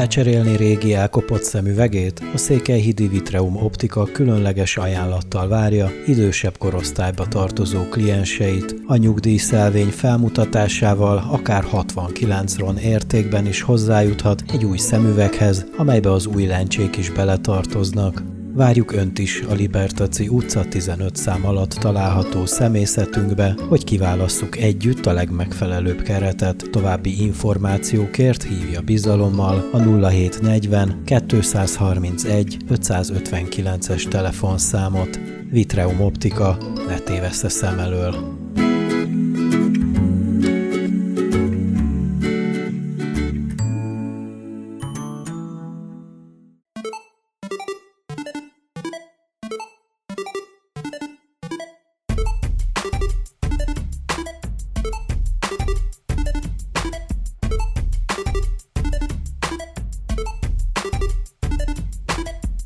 Lecserélni 0.00 0.56
régi 0.56 0.94
elkopott 0.94 1.42
szemüvegét? 1.42 2.22
A 2.34 2.38
Székelyhidi 2.38 3.08
Vitreum 3.08 3.56
Optika 3.56 4.04
különleges 4.04 4.76
ajánlattal 4.76 5.48
várja 5.48 5.90
idősebb 6.06 6.58
korosztályba 6.58 7.28
tartozó 7.28 7.82
klienseit. 7.82 8.74
A 8.86 8.96
nyugdíjszelvény 8.96 9.88
felmutatásával 9.88 11.28
akár 11.30 11.64
69 11.64 12.58
ron 12.58 12.78
értékben 12.78 13.46
is 13.46 13.62
hozzájuthat 13.62 14.42
egy 14.52 14.64
új 14.64 14.78
szemüveghez, 14.78 15.66
amelybe 15.76 16.12
az 16.12 16.26
új 16.26 16.46
lencsék 16.46 16.96
is 16.96 17.10
beletartoznak. 17.10 18.22
Várjuk 18.60 18.92
Önt 18.92 19.18
is 19.18 19.42
a 19.48 19.52
Libertaci 19.52 20.28
utca 20.28 20.64
15 20.64 21.16
szám 21.16 21.46
alatt 21.46 21.70
található 21.70 22.46
személyzetünkbe, 22.46 23.54
hogy 23.68 23.84
kiválasszuk 23.84 24.56
együtt 24.56 25.06
a 25.06 25.12
legmegfelelőbb 25.12 26.02
keretet. 26.02 26.68
További 26.70 27.22
információkért 27.22 28.42
hívja 28.42 28.80
bizalommal 28.80 29.68
a 29.72 29.78
0740 29.78 31.02
231 31.04 32.56
559-es 32.70 34.08
telefonszámot. 34.08 35.20
Vitreum 35.50 36.00
Optika, 36.00 36.58
ne 36.88 36.98
tévessze 36.98 37.48
szem 37.48 37.78
elől. 37.78 38.39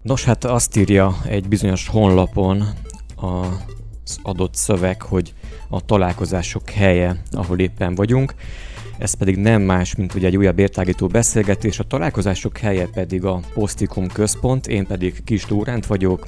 Nos, 0.04 0.24
hát 0.24 0.44
azt 0.44 0.76
írja 0.76 1.16
egy 1.26 1.48
bizonyos 1.48 1.88
honlapon 1.88 2.64
az 3.16 4.18
adott 4.22 4.54
szöveg, 4.54 5.02
hogy 5.02 5.34
a 5.68 5.84
találkozások 5.84 6.70
helye, 6.70 7.22
ahol 7.30 7.58
éppen 7.58 7.94
vagyunk. 7.94 8.34
Ez 8.98 9.14
pedig 9.14 9.36
nem 9.36 9.62
más, 9.62 9.94
mint 9.94 10.14
ugye 10.14 10.26
egy 10.26 10.36
újabb 10.36 10.58
értágító 10.58 11.06
beszélgetés. 11.06 11.78
A 11.78 11.84
találkozások 11.84 12.58
helye 12.58 12.86
pedig 12.86 13.24
a 13.24 13.40
Posztikum 13.54 14.08
központ, 14.08 14.66
én 14.66 14.86
pedig 14.86 15.24
Kis 15.24 15.48
Lóránt 15.48 15.86
vagyok, 15.86 16.26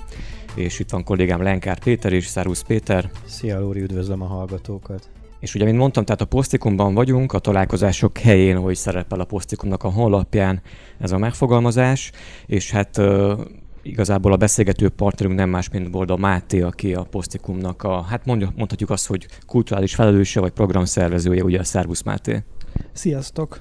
és 0.54 0.78
itt 0.78 0.91
van 0.91 1.04
kollégám 1.04 1.42
Lenkár 1.42 1.78
Péter 1.78 2.12
és 2.12 2.27
Szárusz 2.27 2.62
Péter. 2.62 3.10
Szia 3.24 3.60
Lóri, 3.60 3.80
üdvözlöm 3.80 4.22
a 4.22 4.27
hallgatókat! 4.27 5.08
És 5.41 5.54
ugye, 5.54 5.64
mint 5.64 5.78
mondtam, 5.78 6.04
tehát 6.04 6.20
a 6.20 6.24
Posztikumban 6.24 6.94
vagyunk, 6.94 7.32
a 7.32 7.38
találkozások 7.38 8.19
helyén, 8.19 8.56
hogy 8.56 8.77
szerepel 8.77 9.20
a 9.20 9.24
Posztikumnak 9.24 9.82
a 9.82 9.91
honlapján 9.91 10.62
ez 10.98 11.12
a 11.12 11.19
megfogalmazás, 11.19 12.12
és 12.47 12.70
hát 12.70 13.00
igazából 13.87 14.33
a 14.33 14.37
beszélgető 14.37 14.89
partnerünk 14.89 15.37
nem 15.37 15.48
más, 15.48 15.69
mint 15.69 15.91
Bolda 15.91 16.17
Máté, 16.17 16.61
aki 16.61 16.95
a 16.95 17.03
Posztikumnak 17.03 17.83
a, 17.83 18.03
hát 18.03 18.25
mondhatjuk 18.25 18.91
azt, 18.91 19.06
hogy 19.06 19.27
kulturális 19.47 19.95
felelőse 19.95 20.41
vagy 20.41 20.53
programszervezője, 20.53 21.45
ugye 21.45 21.59
a 21.59 21.65
Szervusz 21.65 22.03
Máté. 22.03 22.43
Sziasztok! 22.93 23.61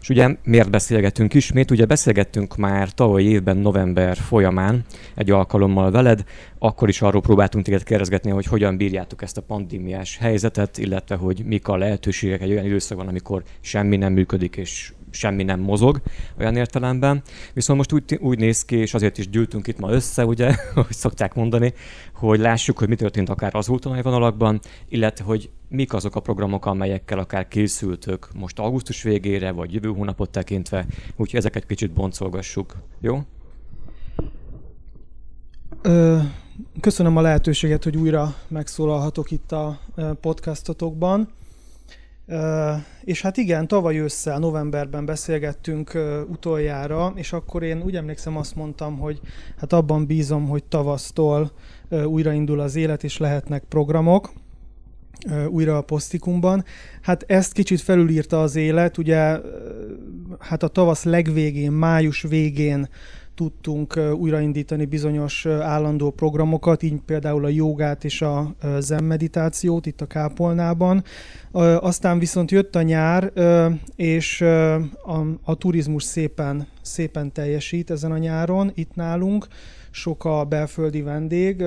És 0.00 0.08
ugye 0.08 0.36
miért 0.44 0.70
beszélgetünk 0.70 1.34
ismét? 1.34 1.70
Ugye 1.70 1.84
beszélgettünk 1.84 2.56
már 2.56 2.90
tavaly 2.90 3.22
évben, 3.22 3.56
november 3.56 4.16
folyamán 4.16 4.84
egy 5.14 5.30
alkalommal 5.30 5.90
veled, 5.90 6.24
akkor 6.58 6.88
is 6.88 7.02
arról 7.02 7.20
próbáltunk 7.20 7.64
téged 7.64 7.82
kérdezgetni, 7.82 8.30
hogy 8.30 8.46
hogyan 8.46 8.76
bírjátok 8.76 9.22
ezt 9.22 9.36
a 9.36 9.42
pandémiás 9.42 10.16
helyzetet, 10.16 10.78
illetve 10.78 11.14
hogy 11.14 11.42
mik 11.44 11.68
a 11.68 11.76
lehetőségek 11.76 12.40
egy 12.40 12.50
olyan 12.50 12.64
időszakban, 12.64 13.08
amikor 13.08 13.42
semmi 13.60 13.96
nem 13.96 14.12
működik, 14.12 14.56
és 14.56 14.92
semmi 15.14 15.42
nem 15.42 15.60
mozog 15.60 16.00
olyan 16.38 16.56
értelemben. 16.56 17.22
Viszont 17.54 17.78
most 17.78 17.92
úgy, 17.92 18.18
úgy 18.20 18.38
néz 18.38 18.64
ki, 18.64 18.76
és 18.76 18.94
azért 18.94 19.18
is 19.18 19.28
gyűltünk 19.28 19.66
itt 19.66 19.78
ma 19.78 19.90
össze, 19.90 20.26
ugye, 20.26 20.54
hogy 20.74 20.92
szokták 20.92 21.34
mondani, 21.34 21.72
hogy 22.14 22.40
lássuk, 22.40 22.78
hogy 22.78 22.88
mi 22.88 22.94
történt 22.94 23.28
akár 23.28 23.54
az 23.54 23.68
útvonalakban, 23.68 24.60
illetve 24.88 25.24
hogy 25.24 25.50
mik 25.68 25.92
azok 25.92 26.16
a 26.16 26.20
programok, 26.20 26.66
amelyekkel 26.66 27.18
akár 27.18 27.48
készültök 27.48 28.28
most 28.34 28.58
augusztus 28.58 29.02
végére, 29.02 29.50
vagy 29.50 29.72
jövő 29.72 29.88
hónapot 29.88 30.30
tekintve, 30.30 30.86
úgyhogy 31.16 31.38
ezeket 31.38 31.66
kicsit 31.66 31.92
boncolgassuk. 31.92 32.76
Jó? 33.00 33.20
Ö, 35.82 36.18
köszönöm 36.80 37.16
a 37.16 37.20
lehetőséget, 37.20 37.84
hogy 37.84 37.96
újra 37.96 38.34
megszólalhatok 38.48 39.30
itt 39.30 39.52
a 39.52 39.80
podcastotokban. 40.20 41.28
És 43.04 43.22
hát 43.22 43.36
igen, 43.36 43.68
tavaly 43.68 43.98
ősszel, 43.98 44.38
novemberben 44.38 45.04
beszélgettünk 45.04 45.98
utoljára, 46.28 47.12
és 47.14 47.32
akkor 47.32 47.62
én 47.62 47.82
úgy 47.82 47.96
emlékszem 47.96 48.36
azt 48.36 48.54
mondtam, 48.54 48.98
hogy 48.98 49.20
hát 49.56 49.72
abban 49.72 50.06
bízom, 50.06 50.48
hogy 50.48 50.64
tavasztól 50.64 51.52
újraindul 52.04 52.60
az 52.60 52.76
élet, 52.76 53.04
és 53.04 53.18
lehetnek 53.18 53.64
programok 53.68 54.32
újra 55.48 55.76
a 55.76 55.82
posztikumban. 55.82 56.64
Hát 57.00 57.24
ezt 57.26 57.52
kicsit 57.52 57.80
felülírta 57.80 58.42
az 58.42 58.56
élet, 58.56 58.98
ugye 58.98 59.38
hát 60.38 60.62
a 60.62 60.68
tavasz 60.68 61.04
legvégén, 61.04 61.72
május 61.72 62.22
végén 62.22 62.88
tudtunk 63.42 64.00
újraindítani 64.18 64.84
bizonyos 64.84 65.46
állandó 65.46 66.10
programokat, 66.10 66.82
így 66.82 67.00
például 67.06 67.44
a 67.44 67.48
jogát 67.48 68.04
és 68.04 68.22
a 68.22 68.54
zen 68.78 69.04
meditációt 69.04 69.86
itt 69.86 70.00
a 70.00 70.06
Kápolnában. 70.06 71.04
Aztán 71.80 72.18
viszont 72.18 72.50
jött 72.50 72.76
a 72.76 72.82
nyár, 72.82 73.32
és 73.96 74.40
a, 75.02 75.20
a 75.42 75.54
turizmus 75.54 76.02
szépen, 76.02 76.66
szépen 76.82 77.32
teljesít 77.32 77.90
ezen 77.90 78.12
a 78.12 78.18
nyáron 78.18 78.70
itt 78.74 78.94
nálunk. 78.94 79.46
Sok 79.90 80.24
a 80.24 80.44
belföldi 80.44 81.02
vendég, 81.02 81.64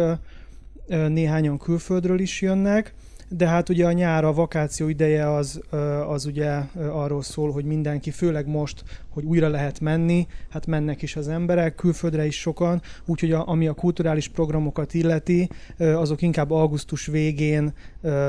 néhányan 0.88 1.58
külföldről 1.58 2.20
is 2.20 2.42
jönnek 2.42 2.94
de 3.38 3.48
hát 3.48 3.70
ugye 3.70 3.86
a 3.86 3.92
nyár, 3.92 4.24
a 4.24 4.34
vakáció 4.34 4.88
ideje 4.88 5.34
az, 5.34 5.62
az 6.08 6.26
ugye 6.26 6.52
arról 6.76 7.22
szól, 7.22 7.52
hogy 7.52 7.66
mindenki, 7.66 8.12
főleg 8.12 8.48
most, 8.48 8.84
hogy 9.10 9.24
újra 9.24 9.48
lehet 9.48 9.80
menni, 9.80 10.28
hát 10.50 10.66
mennek 10.66 11.02
is 11.02 11.16
az 11.16 11.28
emberek, 11.28 11.76
külföldre 11.76 12.26
is 12.26 12.40
sokan, 12.40 12.82
úgyhogy 13.06 13.32
a, 13.32 13.48
ami 13.48 13.68
a 13.68 13.74
kulturális 13.74 14.28
programokat 14.28 14.94
illeti, 14.94 15.50
azok 15.78 16.22
inkább 16.22 16.52
augusztus 16.52 17.06
végén, 17.06 17.74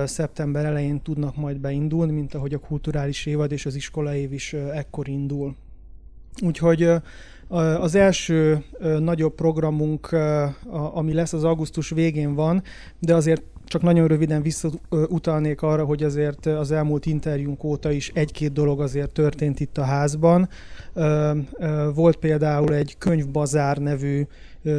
szeptember 0.05 0.65
elején 0.65 1.03
tudnak 1.03 1.37
majd 1.37 1.59
beindulni, 1.59 2.13
mint 2.13 2.35
ahogy 2.35 2.55
a 2.55 2.59
kulturális 2.59 3.27
évad 3.27 3.53
és 3.53 3.67
az 3.67 3.75
iskolaév 3.75 4.33
is 4.33 4.53
ekkor 4.53 5.09
indul. 5.09 5.57
Úgyhogy 6.43 6.91
az 7.79 7.95
első 7.95 8.65
nagyobb 8.99 9.35
programunk, 9.35 10.17
ami 10.93 11.13
lesz, 11.13 11.33
az 11.33 11.45
augusztus 11.45 11.91
végén 11.91 12.35
van, 12.35 12.63
de 12.99 13.15
azért 13.15 13.43
csak 13.67 13.83
nagyon 13.83 14.07
röviden 14.07 14.43
visszautalnék 14.43 15.63
arra, 15.63 15.85
hogy 15.85 16.03
azért 16.03 16.47
az 16.47 16.71
elmúlt 16.71 17.07
interjúnk 17.07 17.65
óta 17.65 17.91
is 17.91 18.11
egy-két 18.15 18.53
dolog 18.53 18.81
azért 18.81 19.13
történt 19.13 19.61
itt 19.61 19.79
a 19.79 19.85
házban. 19.85 20.49
Volt 21.95 22.17
például 22.17 22.75
egy 22.75 22.95
könyvbazár 22.99 23.79
nevű 23.79 24.27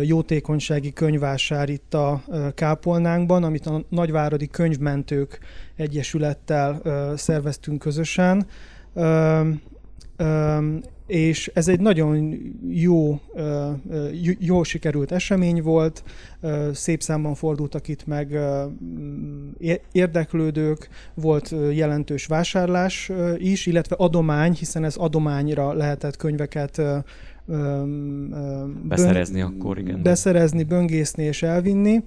jótékonysági 0.01 0.93
könyvásár 0.93 1.69
itt 1.69 1.93
a 1.93 2.23
Kápolnánkban, 2.53 3.43
amit 3.43 3.65
a 3.65 3.83
Nagyváradi 3.89 4.47
Könyvmentők 4.47 5.39
Egyesülettel 5.75 6.81
szerveztünk 7.15 7.79
közösen 7.79 8.47
és 11.07 11.51
ez 11.53 11.67
egy 11.67 11.79
nagyon 11.79 12.37
jó, 12.69 13.19
jól 14.39 14.63
sikerült 14.63 15.11
esemény 15.11 15.61
volt, 15.61 16.03
szép 16.73 17.01
számban 17.01 17.35
fordultak 17.35 17.87
itt 17.87 18.05
meg 18.05 18.39
érdeklődők, 19.91 20.89
volt 21.13 21.55
jelentős 21.71 22.25
vásárlás 22.25 23.11
is, 23.37 23.65
illetve 23.65 23.95
adomány, 23.99 24.53
hiszen 24.53 24.83
ez 24.83 24.95
adományra 24.95 25.73
lehetett 25.73 26.15
könyveket 26.15 26.81
beszerezni 28.83 29.41
akkor, 29.41 29.77
igen. 29.77 30.03
Beszerezni, 30.03 30.63
böngészni 30.63 31.23
és 31.23 31.43
elvinni. 31.43 32.03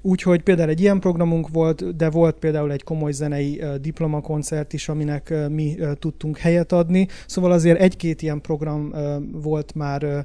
Úgyhogy 0.00 0.42
például 0.42 0.68
egy 0.68 0.80
ilyen 0.80 1.00
programunk 1.00 1.48
volt, 1.48 1.96
de 1.96 2.10
volt 2.10 2.38
például 2.38 2.72
egy 2.72 2.82
komoly 2.82 3.12
zenei 3.12 3.62
diplomakoncert 3.80 4.72
is, 4.72 4.88
aminek 4.88 5.34
mi 5.50 5.76
tudtunk 5.98 6.38
helyet 6.38 6.72
adni. 6.72 7.08
Szóval 7.26 7.52
azért 7.52 7.80
egy-két 7.80 8.22
ilyen 8.22 8.40
program 8.40 8.92
volt 9.32 9.74
már, 9.74 10.02
e, 10.02 10.24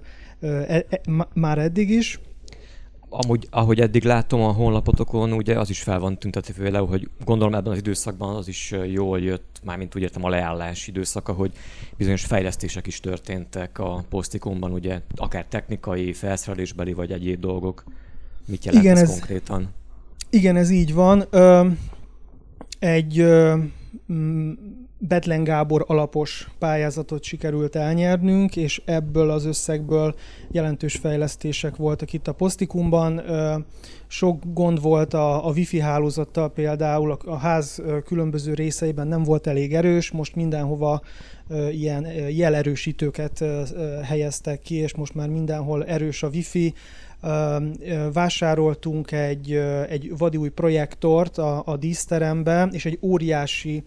e, 0.67 0.85
már 1.33 1.57
eddig 1.57 1.89
is. 1.89 2.19
Amúgy, 3.09 3.47
ahogy 3.49 3.79
eddig 3.79 4.03
látom 4.03 4.41
a 4.41 4.51
honlapotokon, 4.51 5.33
ugye 5.33 5.59
az 5.59 5.69
is 5.69 5.81
fel 5.81 5.99
van 5.99 6.17
tüntetve 6.17 6.53
például, 6.53 6.87
hogy 6.87 7.09
gondolom 7.25 7.53
ebben 7.53 7.71
az 7.71 7.77
időszakban 7.77 8.35
az 8.35 8.47
is 8.47 8.75
jól 8.87 9.19
jött, 9.19 9.59
mármint 9.63 9.95
úgy 9.95 10.01
értem 10.01 10.23
a 10.23 10.29
leállás 10.29 10.87
időszaka, 10.87 11.33
hogy 11.33 11.51
bizonyos 11.97 12.25
fejlesztések 12.25 12.87
is 12.87 12.99
történtek 12.99 13.79
a 13.79 14.03
posztikumban, 14.09 14.71
ugye 14.71 15.01
akár 15.15 15.45
technikai, 15.45 16.13
felszerelésbeli 16.13 16.93
vagy 16.93 17.11
egyéb 17.11 17.39
dolgok. 17.39 17.83
Mit 18.49 18.65
jelent 18.65 18.83
igen, 18.83 18.97
ez, 18.97 19.01
ez 19.01 19.09
konkrétan? 19.09 19.69
Igen, 20.29 20.55
ez 20.55 20.69
így 20.69 20.93
van. 20.93 21.25
Ö, 21.29 21.67
egy 22.79 23.19
ö, 23.19 23.57
Betlen 25.01 25.43
Gábor 25.43 25.83
alapos 25.87 26.47
pályázatot 26.57 27.23
sikerült 27.23 27.75
elnyernünk, 27.75 28.55
és 28.55 28.81
ebből 28.85 29.29
az 29.29 29.45
összegből 29.45 30.15
jelentős 30.51 30.95
fejlesztések 30.95 31.75
voltak 31.75 32.13
itt 32.13 32.27
a 32.27 32.33
Posztikumban. 32.33 33.21
Sok 34.07 34.43
gond 34.53 34.81
volt 34.81 35.13
a, 35.13 35.47
a 35.47 35.51
wifi 35.51 35.79
hálózattal 35.79 36.49
például, 36.49 37.17
a 37.25 37.37
ház 37.37 37.81
különböző 38.05 38.53
részeiben 38.53 39.07
nem 39.07 39.23
volt 39.23 39.47
elég 39.47 39.73
erős, 39.75 40.11
most 40.11 40.35
mindenhova 40.35 41.01
ilyen 41.71 42.05
jelerősítőket 42.29 43.43
helyeztek 44.03 44.59
ki, 44.59 44.75
és 44.75 44.95
most 44.95 45.15
már 45.15 45.29
mindenhol 45.29 45.85
erős 45.85 46.23
a 46.23 46.27
wifi, 46.27 46.73
vásároltunk 48.13 49.11
egy, 49.11 49.53
egy 49.89 50.17
vadi 50.17 50.49
projektort 50.49 51.37
a, 51.37 51.63
a 51.65 51.77
díszterembe, 51.77 52.69
és 52.71 52.85
egy 52.85 52.99
óriási 53.01 53.83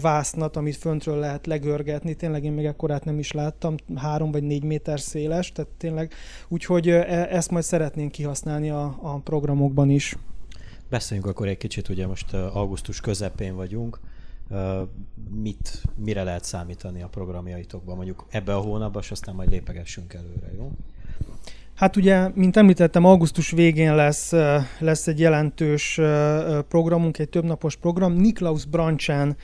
vásznat, 0.00 0.56
amit 0.56 0.76
föntről 0.76 1.18
lehet 1.18 1.46
legörgetni. 1.46 2.14
Tényleg 2.14 2.44
én 2.44 2.52
még 2.52 2.64
ekkorát 2.64 3.04
nem 3.04 3.18
is 3.18 3.32
láttam, 3.32 3.74
három 3.96 4.30
vagy 4.30 4.42
négy 4.42 4.64
méter 4.64 5.00
széles, 5.00 5.52
tehát 5.52 5.70
tényleg 5.78 6.12
úgyhogy 6.48 6.88
e, 6.88 7.26
ezt 7.30 7.50
majd 7.50 7.64
szeretnénk 7.64 8.12
kihasználni 8.12 8.70
a, 8.70 8.98
a 9.02 9.18
programokban 9.18 9.90
is. 9.90 10.16
Beszéljünk 10.90 11.28
akkor 11.28 11.48
egy 11.48 11.56
kicsit, 11.56 11.88
ugye 11.88 12.06
most 12.06 12.34
augusztus 12.34 13.00
közepén 13.00 13.54
vagyunk, 13.54 14.00
mit, 15.42 15.82
mire 15.96 16.22
lehet 16.22 16.44
számítani 16.44 17.02
a 17.02 17.08
programjaitokban, 17.08 17.96
mondjuk 17.96 18.26
ebbe 18.30 18.54
a 18.54 18.60
hónapban, 18.60 19.02
és 19.02 19.10
aztán 19.10 19.34
majd 19.34 19.50
lépegessünk 19.50 20.14
előre, 20.14 20.52
jó? 20.56 20.70
Hát 21.74 21.96
ugye, 21.96 22.28
mint 22.34 22.56
említettem, 22.56 23.04
augusztus 23.04 23.50
végén 23.50 23.94
lesz, 23.94 24.32
lesz 24.78 25.06
egy 25.06 25.18
jelentős 25.18 26.00
programunk, 26.68 27.18
egy 27.18 27.28
többnapos 27.28 27.76
program. 27.76 28.12
Niklaus 28.12 28.64
Branchen 28.64 29.36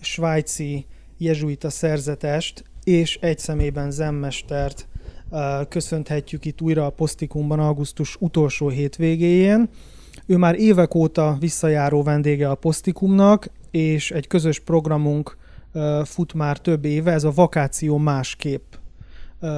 svájci 0.00 0.86
jezsuita 1.18 1.70
szerzetest 1.70 2.64
és 2.84 3.18
egy 3.20 3.38
szemében 3.38 3.90
zemmestert 3.90 4.88
köszönhetjük 5.68 6.44
itt 6.44 6.60
újra 6.60 6.86
a 6.86 6.90
Posztikumban 6.90 7.60
augusztus 7.60 8.16
utolsó 8.18 8.68
hétvégéjén. 8.68 9.68
Ő 10.26 10.36
már 10.36 10.54
évek 10.58 10.94
óta 10.94 11.36
visszajáró 11.40 12.02
vendége 12.02 12.50
a 12.50 12.54
Posztikumnak, 12.54 13.50
és 13.72 14.10
egy 14.10 14.26
közös 14.26 14.60
programunk 14.60 15.36
fut 16.04 16.34
már 16.34 16.58
több 16.58 16.84
éve, 16.84 17.12
ez 17.12 17.24
a 17.24 17.32
Vakáció 17.34 17.98
másképp 17.98 18.72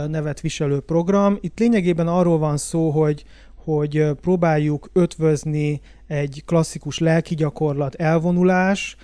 nevet 0.09 0.41
viselő 0.41 0.81
program. 0.81 1.39
Itt 1.41 1.59
lényegében 1.59 2.09
arról 2.09 2.39
van 2.39 2.57
szó, 2.57 2.91
hogy, 2.91 3.25
hogy 3.55 4.11
próbáljuk 4.21 4.91
ötvözni 4.93 5.81
egy 6.07 6.43
klasszikus 6.47 6.99
lelki 6.99 7.35
gyakorlat, 7.35 7.95
elvonulás 7.95 8.97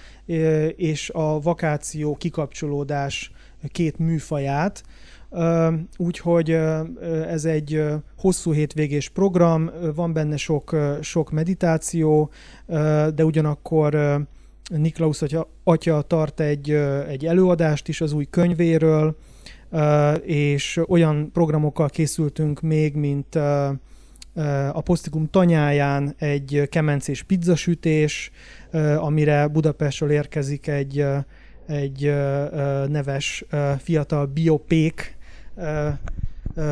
és 0.77 1.11
a 1.11 1.41
vakáció 1.41 2.17
kikapcsolódás 2.17 3.33
két 3.69 3.99
műfaját. 3.99 4.83
Úgyhogy 5.97 6.51
ez 7.29 7.45
egy 7.45 7.83
hosszú 8.19 8.53
hétvégés 8.53 9.09
program, 9.09 9.71
van 9.95 10.13
benne 10.13 10.37
sok, 10.37 10.77
sok 11.01 11.31
meditáció, 11.31 12.31
de 13.15 13.25
ugyanakkor 13.25 13.95
Niklaus 14.79 15.23
atya, 15.23 15.49
atya 15.65 16.03
tart 16.03 16.41
egy, 16.41 16.71
egy 17.09 17.27
előadást 17.27 17.89
is 17.89 18.01
az 18.01 18.13
új 18.13 18.27
könyvéről, 18.31 19.17
és 20.23 20.81
olyan 20.89 21.31
programokkal 21.33 21.89
készültünk 21.89 22.61
még, 22.61 22.95
mint 22.95 23.35
a 24.73 24.81
Posztikum 24.85 25.27
tanyáján 25.31 26.15
egy 26.19 26.69
kemencés 26.71 27.23
pizzasütés, 27.23 28.31
amire 28.97 29.49
Budapestről 29.49 30.11
érkezik 30.11 30.67
egy, 30.67 31.05
egy 31.67 32.13
neves 32.89 33.45
fiatal 33.79 34.27
biopék, 34.27 35.19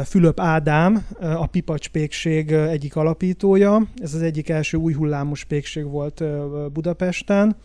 Fülöp 0.04 0.40
Ádám, 0.40 1.06
a 1.20 1.46
Pipacs 1.46 1.88
pékség 1.88 2.52
egyik 2.52 2.96
alapítója. 2.96 3.82
Ez 3.96 4.14
az 4.14 4.22
egyik 4.22 4.48
első 4.48 4.76
új 4.76 4.92
hullámos 4.92 5.44
pékség 5.44 5.84
volt 5.84 6.22
Budapesten 6.72 7.56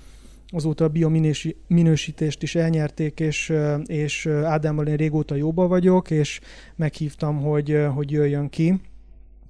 azóta 0.54 0.84
a 0.84 0.88
biominősítést 0.88 2.44
is 2.44 2.56
elnyerték, 2.56 3.20
és, 3.20 3.54
és 3.86 4.26
Ádámmal 4.26 4.88
én 4.88 4.96
régóta 4.96 5.36
jóba 5.36 5.68
vagyok, 5.68 6.12
és 6.12 6.40
meghívtam, 6.76 7.42
hogy, 7.42 7.86
hogy 7.94 8.12
jöjjön 8.12 8.50
ki. 8.50 8.82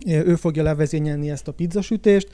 Ő 0.07 0.35
fogja 0.35 0.63
levezényelni 0.63 1.29
ezt 1.29 1.47
a 1.47 1.53
pizzasütést. 1.53 2.29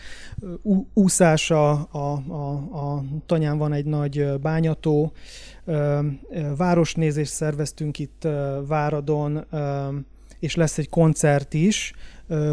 Úszás 0.93 1.51
a, 1.51 1.71
a, 1.91 2.23
a, 2.27 2.51
a 2.55 3.03
tanyán 3.25 3.57
van 3.57 3.73
egy 3.73 3.85
nagy 3.85 4.39
bányató. 4.41 5.11
Városnézést 6.57 7.31
szerveztünk 7.31 7.99
itt 7.99 8.27
Váradon, 8.67 9.45
és 10.39 10.55
lesz 10.55 10.77
egy 10.77 10.89
koncert 10.89 11.53
is 11.53 11.93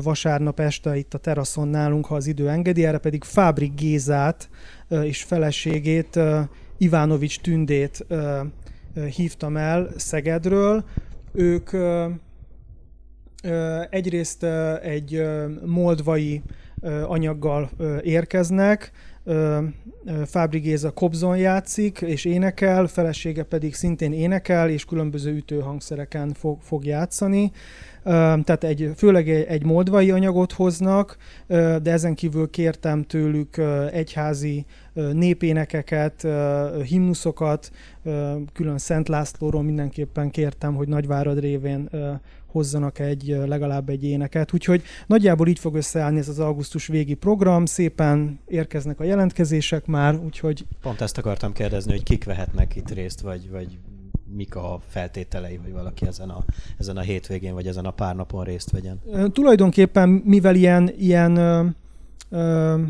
vasárnap 0.02 0.60
este 0.60 0.96
itt 0.96 1.14
a 1.14 1.18
teraszon 1.18 1.68
nálunk, 1.68 2.06
ha 2.06 2.14
az 2.14 2.26
idő 2.26 2.48
engedi, 2.48 2.84
erre 2.84 2.98
pedig 2.98 3.24
Fábrik 3.24 3.74
Gézát 3.74 4.48
és 4.88 5.22
feleségét, 5.22 6.18
Ivánovics 6.78 7.40
Tündét 7.40 8.06
hívtam 9.16 9.56
el 9.56 9.90
Szegedről. 9.96 10.84
Ők 11.32 11.70
egyrészt 13.90 14.44
egy 14.82 15.22
moldvai 15.64 16.42
anyaggal 17.06 17.70
érkeznek, 18.02 18.92
Fábri 20.24 20.58
Géza 20.58 20.90
kobzon 20.90 21.36
játszik 21.36 22.00
és 22.00 22.24
énekel, 22.24 22.86
felesége 22.86 23.42
pedig 23.42 23.74
szintén 23.74 24.12
énekel, 24.12 24.68
és 24.70 24.84
különböző 24.84 25.34
ütőhangszereken 25.34 26.32
fog, 26.32 26.60
fog 26.60 26.84
játszani. 26.84 27.50
Tehát 28.04 28.64
egy, 28.64 28.92
főleg 28.96 29.28
egy 29.28 29.64
moldvai 29.64 30.10
anyagot 30.10 30.52
hoznak, 30.52 31.16
de 31.46 31.90
ezen 31.90 32.14
kívül 32.14 32.50
kértem 32.50 33.02
tőlük 33.02 33.56
egyházi 33.92 34.64
népénekeket, 35.12 36.26
himnuszokat, 36.84 37.70
külön 38.52 38.78
Szent 38.78 39.08
Lászlóról 39.08 39.62
mindenképpen 39.62 40.30
kértem, 40.30 40.74
hogy 40.74 40.88
Nagyvárad 40.88 41.38
révén 41.38 41.90
hozzanak 42.56 42.98
egy, 42.98 43.36
legalább 43.46 43.88
egy 43.88 44.04
éneket. 44.04 44.52
Úgyhogy 44.52 44.82
nagyjából 45.06 45.48
így 45.48 45.58
fog 45.58 45.74
összeállni 45.74 46.18
ez 46.18 46.28
az 46.28 46.38
augusztus 46.38 46.86
végi 46.86 47.14
program, 47.14 47.64
szépen 47.64 48.38
érkeznek 48.46 49.00
a 49.00 49.04
jelentkezések 49.04 49.86
már, 49.86 50.18
úgyhogy... 50.24 50.66
Pont 50.80 51.00
ezt 51.00 51.18
akartam 51.18 51.52
kérdezni, 51.52 51.92
hogy 51.92 52.02
kik 52.02 52.24
vehetnek 52.24 52.76
itt 52.76 52.90
részt, 52.90 53.20
vagy, 53.20 53.50
vagy 53.50 53.78
mik 54.36 54.54
a 54.54 54.80
feltételei, 54.88 55.58
hogy 55.62 55.72
valaki 55.72 56.06
ezen 56.06 56.28
a, 56.28 56.44
ezen 56.78 56.96
a 56.96 57.00
hétvégén 57.00 57.54
vagy 57.54 57.66
ezen 57.66 57.84
a 57.84 57.90
pár 57.90 58.16
napon 58.16 58.44
részt 58.44 58.70
vegyen? 58.70 59.00
Tulajdonképpen, 59.32 60.08
mivel 60.08 60.54
ilyen, 60.54 60.90
ilyen 60.98 61.36
ö, 62.30 62.80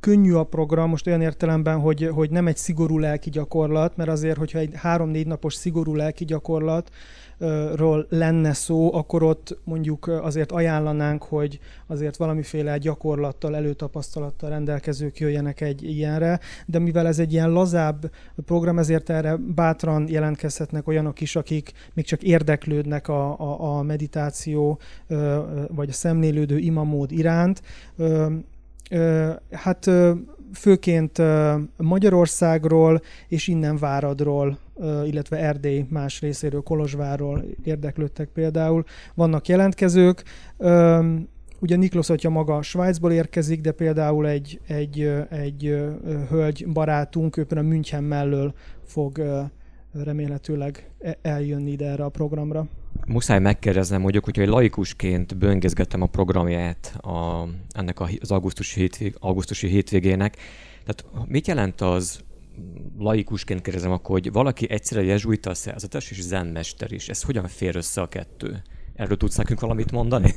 könnyű 0.00 0.32
a 0.32 0.44
program, 0.44 0.88
most 0.88 1.06
olyan 1.06 1.20
értelemben, 1.20 1.80
hogy, 1.80 2.10
hogy 2.12 2.30
nem 2.30 2.46
egy 2.46 2.56
szigorú 2.56 2.98
lelki 2.98 3.30
gyakorlat, 3.30 3.96
mert 3.96 4.10
azért, 4.10 4.36
hogyha 4.36 4.58
egy 4.58 4.70
három-négy 4.74 5.26
napos 5.26 5.54
szigorú 5.54 5.94
lelki 5.94 6.24
gyakorlat, 6.24 6.90
ról 7.74 8.06
lenne 8.08 8.52
szó, 8.52 8.94
akkor 8.94 9.22
ott 9.22 9.58
mondjuk 9.64 10.06
azért 10.06 10.52
ajánlanánk, 10.52 11.22
hogy 11.22 11.58
azért 11.86 12.16
valamiféle 12.16 12.78
gyakorlattal, 12.78 13.56
előtapasztalattal 13.56 14.50
rendelkezők 14.50 15.18
jöjjenek 15.18 15.60
egy 15.60 15.82
ilyenre, 15.82 16.40
de 16.66 16.78
mivel 16.78 17.06
ez 17.06 17.18
egy 17.18 17.32
ilyen 17.32 17.50
lazább 17.50 18.10
program, 18.44 18.78
ezért 18.78 19.10
erre 19.10 19.36
bátran 19.36 20.08
jelentkezhetnek 20.08 20.88
olyanok 20.88 21.20
is, 21.20 21.36
akik 21.36 21.72
még 21.94 22.04
csak 22.04 22.22
érdeklődnek 22.22 23.08
a, 23.08 23.40
a, 23.40 23.78
a 23.78 23.82
meditáció 23.82 24.78
vagy 25.68 25.88
a 25.88 25.92
szemlélődő 25.92 26.58
imamód 26.58 27.12
iránt. 27.12 27.62
Hát 29.50 29.90
főként 30.54 31.22
Magyarországról 31.76 33.02
és 33.28 33.48
innen 33.48 33.76
Váradról, 33.76 34.58
illetve 34.80 35.36
Erdély 35.36 35.86
más 35.88 36.20
részéről, 36.20 36.62
Kolozsvárról 36.62 37.44
érdeklődtek 37.64 38.28
például. 38.28 38.84
Vannak 39.14 39.48
jelentkezők, 39.48 40.22
Ugye 41.60 41.76
Niklos 41.76 42.10
atya 42.10 42.30
maga 42.30 42.62
Svájcból 42.62 43.12
érkezik, 43.12 43.60
de 43.60 43.72
például 43.72 44.28
egy, 44.28 44.60
egy, 44.66 45.12
egy 45.30 45.76
hölgy 46.28 46.66
barátunk, 46.68 47.36
ő 47.36 47.44
például 47.44 47.68
München 47.68 48.04
mellől 48.04 48.54
fog 48.84 49.22
remélhetőleg 50.04 50.90
e, 50.98 51.18
eljönni 51.22 51.70
ide 51.70 51.86
erre 51.86 52.04
a 52.04 52.08
programra. 52.08 52.66
Muszáj 53.06 53.38
megkérdeznem, 53.38 54.02
hogy 54.02 54.20
hogyha 54.24 54.42
egy 54.42 54.48
laikusként 54.48 55.36
böngészgettem 55.36 56.02
a 56.02 56.06
programját 56.06 56.96
a, 57.00 57.48
ennek 57.70 58.00
az 58.00 58.30
augusztusi, 58.30 58.80
hétvég, 58.80 59.16
augusztusi 59.18 59.68
hétvégének, 59.68 60.36
tehát 60.84 61.28
mit 61.28 61.46
jelent 61.46 61.80
az, 61.80 62.20
laikusként 62.98 63.62
kérdezem 63.62 63.90
akkor, 63.90 64.20
hogy 64.20 64.32
valaki 64.32 64.70
egyszerre 64.70 65.02
jezsuita 65.02 65.54
szerzetes 65.54 66.10
és 66.10 66.22
zenmester 66.22 66.92
is. 66.92 67.08
Ez 67.08 67.22
hogyan 67.22 67.48
fér 67.48 67.76
össze 67.76 68.00
a 68.00 68.08
kettő? 68.08 68.62
Erről 68.94 69.16
tudsz 69.16 69.36
nekünk 69.36 69.60
valamit 69.60 69.92
mondani? 69.92 70.34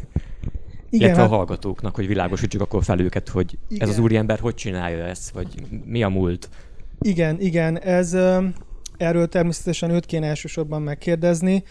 Igen, 0.89 1.05
Illetve 1.05 1.21
hát... 1.21 1.31
a 1.31 1.35
hallgatóknak, 1.35 1.95
hogy 1.95 2.07
világosítsuk 2.07 2.61
akkor 2.61 2.83
fel 2.83 2.99
őket, 2.99 3.29
hogy 3.29 3.57
igen. 3.67 3.87
ez 3.87 3.93
az 3.93 3.99
úriember 3.99 4.39
hogy 4.39 4.55
csinálja 4.55 5.05
ezt, 5.05 5.29
vagy 5.29 5.47
mi 5.85 6.03
a 6.03 6.09
múlt? 6.09 6.49
Igen, 7.01 7.39
igen, 7.39 7.79
ez 7.79 8.13
erről 8.97 9.27
természetesen 9.27 9.89
őt 9.89 10.05
kéne 10.05 10.27
elsősorban 10.27 10.81
megkérdezni, 10.81 11.63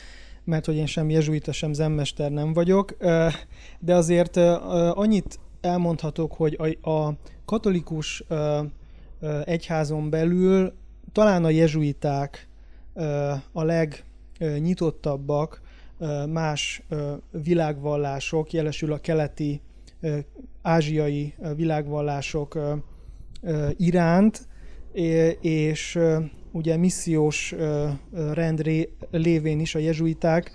mert 0.45 0.65
hogy 0.67 0.77
én 0.77 0.87
sem 0.87 1.11
jezsuita, 1.11 1.53
sem 1.53 1.73
zemmester 1.73 2.31
nem 2.31 2.53
vagyok, 2.53 2.97
de 3.79 3.95
azért 3.95 4.37
annyit 4.95 5.39
elmondhatok, 5.61 6.33
hogy 6.33 6.59
a, 6.81 6.91
a 6.91 7.15
katolikus 7.45 8.25
egyházon 9.45 10.11
belül 10.11 10.73
talán 11.13 11.45
a 11.45 11.51
jezsuiták 11.51 12.49
a 13.53 13.63
legnyitottabbak 13.63 15.61
más 16.29 16.83
világvallások, 17.31 18.53
jelesül 18.53 18.93
a 18.93 18.99
keleti 18.99 19.61
ázsiai 20.63 21.35
világvallások 21.57 22.59
iránt, 23.77 24.49
és 25.41 25.99
ugye 26.53 26.77
missziós 26.77 27.55
rend 28.33 28.71
lévén 29.11 29.61
is 29.61 29.75
a 29.75 29.79
jezsuiták 29.79 30.53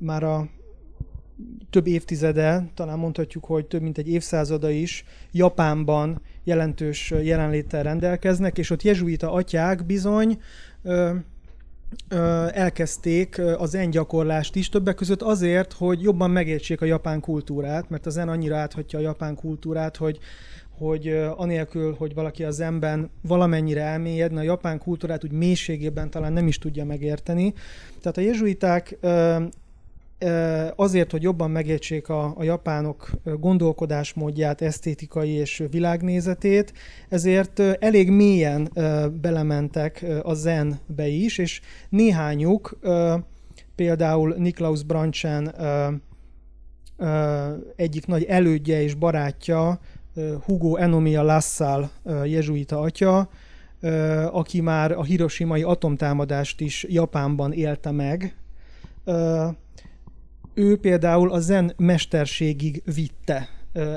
már 0.00 0.22
a 0.22 0.48
több 1.70 1.86
évtizede, 1.86 2.70
talán 2.74 2.98
mondhatjuk, 2.98 3.44
hogy 3.44 3.66
több 3.66 3.82
mint 3.82 3.98
egy 3.98 4.08
évszázada 4.08 4.70
is 4.70 5.04
Japánban 5.32 6.20
jelentős 6.44 7.14
jelenléttel 7.22 7.82
rendelkeznek, 7.82 8.58
és 8.58 8.70
ott 8.70 8.82
jezsuita 8.82 9.32
atyák 9.32 9.86
bizony 9.86 10.40
ö, 10.82 11.14
ö, 12.08 12.46
elkezdték 12.52 13.38
az 13.38 13.70
zen 13.70 13.90
gyakorlást 13.90 14.56
is, 14.56 14.68
többek 14.68 14.94
között 14.94 15.22
azért, 15.22 15.72
hogy 15.72 16.02
jobban 16.02 16.30
megértsék 16.30 16.80
a 16.80 16.84
japán 16.84 17.20
kultúrát, 17.20 17.90
mert 17.90 18.06
a 18.06 18.10
zen 18.10 18.28
annyira 18.28 18.56
áthatja 18.56 18.98
a 18.98 19.02
japán 19.02 19.34
kultúrát, 19.34 19.96
hogy 19.96 20.18
hogy 20.78 21.08
anélkül, 21.36 21.94
hogy 21.98 22.14
valaki 22.14 22.44
a 22.44 22.50
zenben 22.50 23.10
valamennyire 23.22 23.82
elmélyedne, 23.82 24.40
a 24.40 24.42
japán 24.42 24.78
kultúrát 24.78 25.24
úgy 25.24 25.32
mélységében 25.32 26.10
talán 26.10 26.32
nem 26.32 26.46
is 26.46 26.58
tudja 26.58 26.84
megérteni. 26.84 27.54
Tehát 28.00 28.16
a 28.16 28.20
jezsuiták 28.20 28.98
azért, 30.76 31.10
hogy 31.10 31.22
jobban 31.22 31.50
megértsék 31.50 32.08
a, 32.08 32.34
a 32.36 32.42
japánok 32.42 33.10
gondolkodásmódját, 33.24 34.60
esztétikai 34.60 35.30
és 35.30 35.62
világnézetét, 35.70 36.72
ezért 37.08 37.60
elég 37.60 38.10
mélyen 38.10 38.70
belementek 39.20 40.04
a 40.22 40.34
zenbe 40.34 41.06
is, 41.06 41.38
és 41.38 41.60
néhányuk, 41.88 42.78
például 43.74 44.34
Niklaus 44.38 44.82
Branchen 44.82 45.54
egyik 47.76 48.06
nagy 48.06 48.24
elődje 48.24 48.82
és 48.82 48.94
barátja, 48.94 49.80
Hugo 50.44 50.76
Enomia 50.76 51.22
Lassal 51.22 51.90
jezsuita 52.24 52.80
atya, 52.80 53.28
aki 54.30 54.60
már 54.60 54.92
a 54.92 55.04
hiroshimai 55.04 55.62
atomtámadást 55.62 56.60
is 56.60 56.86
Japánban 56.88 57.52
élte 57.52 57.90
meg, 57.90 58.36
ő 60.56 60.76
például 60.76 61.32
a 61.32 61.40
zen 61.40 61.72
mesterségig 61.76 62.82
vitte 62.94 63.48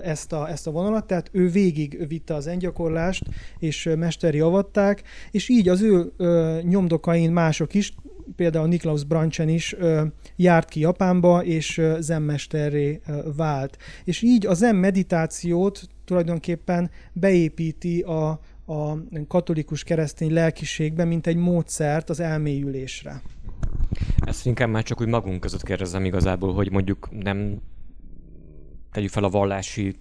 ezt 0.04 0.34
a, 0.34 0.50
ezt 0.50 0.68
a 0.68 0.72
vonalat, 0.72 1.06
tehát 1.06 1.30
ő 1.32 1.50
végig 1.50 2.08
vitte 2.08 2.34
az 2.34 2.48
engyakorlást, 2.48 3.24
és 3.60 3.90
mesteri 3.98 4.40
avatták, 4.40 5.04
és 5.32 5.50
így 5.50 5.70
az 5.70 5.82
ő 5.82 6.12
ö, 6.18 6.60
nyomdokain 6.62 7.32
mások 7.32 7.74
is, 7.74 7.94
például 8.36 8.68
Niklaus 8.68 9.04
Branchen 9.04 9.50
is 9.50 9.74
ö, 9.74 10.06
járt 10.36 10.70
ki 10.70 10.80
Japánba, 10.80 11.44
és 11.44 11.78
ö, 11.78 11.98
zenmesterré 12.00 13.02
vált. 13.36 13.78
És 14.04 14.22
így 14.22 14.46
a 14.46 14.54
zen 14.54 14.76
meditációt 14.76 15.82
tulajdonképpen 16.06 16.90
beépíti 17.14 18.02
a, 18.02 18.30
a 18.66 18.98
katolikus 19.28 19.84
keresztény 19.84 20.34
lelkiségbe, 20.34 21.06
mint 21.06 21.28
egy 21.28 21.36
módszert 21.36 22.10
az 22.10 22.20
elmélyülésre. 22.20 23.22
Ezt 24.20 24.46
inkább 24.46 24.70
már 24.70 24.84
csak 24.84 25.02
úgy 25.02 25.08
magunk 25.08 25.40
között 25.40 25.64
kérdezem 25.64 26.06
igazából, 26.06 26.54
hogy 26.54 26.72
mondjuk 26.72 27.10
nem 27.24 27.62
tegyük 28.92 29.10
fel 29.10 29.24
a 29.24 29.30
vallási 29.30 29.96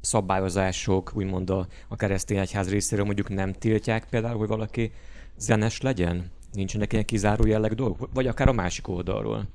szabályozások, 0.00 1.12
úgymond 1.14 1.50
a, 1.50 1.66
a 1.88 1.96
keresztény 1.96 2.38
egyház 2.38 2.70
részéről 2.70 3.04
mondjuk 3.04 3.28
nem 3.28 3.52
tiltják 3.52 4.08
például, 4.08 4.38
hogy 4.38 4.48
valaki 4.48 4.92
zenes 5.36 5.80
legyen? 5.80 6.30
Nincsenek 6.52 6.92
ilyen 6.92 7.04
kizáró 7.04 7.46
jelleg 7.46 7.74
dolgok? 7.74 8.08
Vagy 8.12 8.26
akár 8.26 8.48
a 8.48 8.52
másik 8.52 8.88
oldalról? 8.88 9.48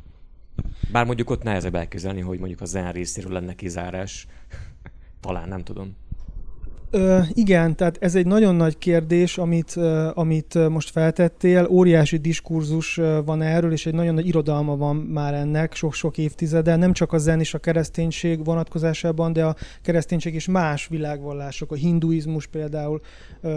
Bár 0.91 1.05
mondjuk 1.05 1.29
ott 1.29 1.43
nehezebb 1.43 1.75
elképzelni, 1.75 2.21
hogy 2.21 2.39
mondjuk 2.39 2.61
a 2.61 2.65
zen 2.65 2.91
részéről 2.91 3.31
lenne 3.31 3.55
kizárás. 3.55 4.27
Talán, 5.21 5.47
nem 5.47 5.63
tudom. 5.63 5.95
Ö, 6.91 7.19
igen, 7.33 7.75
tehát 7.75 7.97
ez 7.99 8.15
egy 8.15 8.25
nagyon 8.25 8.55
nagy 8.55 8.77
kérdés, 8.77 9.37
amit, 9.37 9.73
uh, 9.75 10.17
amit 10.17 10.69
most 10.69 10.89
feltettél. 10.89 11.67
Óriási 11.69 12.17
diskurzus 12.17 12.99
van 13.25 13.41
erről, 13.41 13.71
és 13.71 13.85
egy 13.85 13.93
nagyon 13.93 14.13
nagy 14.13 14.27
irodalma 14.27 14.75
van 14.75 14.95
már 14.95 15.33
ennek 15.33 15.73
sok-sok 15.73 16.17
évtizede. 16.17 16.75
Nem 16.75 16.93
csak 16.93 17.13
a 17.13 17.17
zen 17.17 17.39
és 17.39 17.53
a 17.53 17.57
kereszténység 17.57 18.43
vonatkozásában, 18.45 19.33
de 19.33 19.45
a 19.45 19.55
kereszténység 19.81 20.33
és 20.33 20.47
más 20.47 20.87
világvallások, 20.87 21.71
a 21.71 21.75
hinduizmus 21.75 22.47
például 22.47 23.01
uh, 23.41 23.51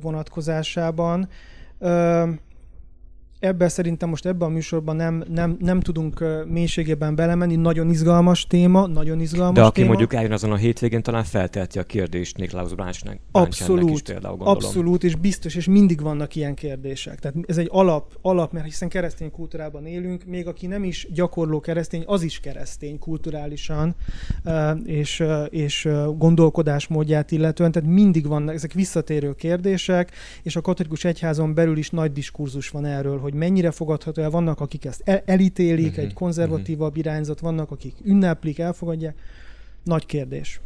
vonatkozásában 0.00 1.28
ebben 3.40 3.68
szerintem 3.68 4.08
most 4.08 4.26
ebben 4.26 4.48
a 4.48 4.50
műsorban 4.50 4.96
nem, 4.96 5.24
nem, 5.28 5.56
nem 5.60 5.80
tudunk 5.80 6.24
mélységében 6.46 7.14
belemenni, 7.14 7.56
nagyon 7.56 7.90
izgalmas 7.90 8.46
téma, 8.46 8.86
nagyon 8.86 9.20
izgalmas 9.20 9.54
De 9.54 9.62
aki 9.62 9.74
téma. 9.74 9.88
mondjuk 9.88 10.14
eljön 10.14 10.32
azon 10.32 10.52
a 10.52 10.56
hétvégén, 10.56 11.02
talán 11.02 11.24
feltelti 11.24 11.78
a 11.78 11.82
kérdést 11.82 12.36
Niklaus 12.36 12.74
Bráncsnak. 12.74 13.18
Abszolút, 13.32 13.90
is 13.90 14.02
például, 14.02 14.36
gondolom. 14.36 14.64
abszolút, 14.64 15.04
és 15.04 15.14
biztos, 15.14 15.54
és 15.54 15.66
mindig 15.66 16.00
vannak 16.00 16.34
ilyen 16.34 16.54
kérdések. 16.54 17.18
Tehát 17.18 17.36
ez 17.46 17.58
egy 17.58 17.68
alap, 17.70 18.18
alap, 18.22 18.52
mert 18.52 18.64
hiszen 18.64 18.88
keresztény 18.88 19.30
kultúrában 19.30 19.86
élünk, 19.86 20.24
még 20.24 20.46
aki 20.46 20.66
nem 20.66 20.84
is 20.84 21.06
gyakorló 21.12 21.60
keresztény, 21.60 22.02
az 22.06 22.22
is 22.22 22.40
keresztény 22.40 22.98
kulturálisan, 22.98 23.94
és, 24.84 25.24
és 25.48 25.88
gondolkodásmódját 26.16 27.30
illetően, 27.30 27.72
tehát 27.72 27.88
mindig 27.88 28.26
vannak 28.26 28.54
ezek 28.54 28.72
visszatérő 28.72 29.32
kérdések, 29.32 30.10
és 30.42 30.56
a 30.56 30.60
katolikus 30.60 31.04
egyházon 31.04 31.54
belül 31.54 31.76
is 31.76 31.90
nagy 31.90 32.12
diskurzus 32.12 32.68
van 32.68 32.84
erről, 32.84 33.18
hogy 33.18 33.29
hogy 33.30 33.38
mennyire 33.38 33.70
fogadható 33.70 34.22
el. 34.22 34.30
Vannak, 34.30 34.60
akik 34.60 34.84
ezt 34.84 35.02
el- 35.04 35.22
elítélik, 35.26 35.90
uh-huh, 35.90 36.04
egy 36.04 36.12
konzervatívabb 36.12 36.88
uh-huh. 36.88 37.04
irányzat, 37.04 37.40
vannak, 37.40 37.70
akik 37.70 37.94
ünneplik, 38.02 38.58
elfogadják. 38.58 39.18
Nagy 39.84 40.06
kérdés. 40.06 40.60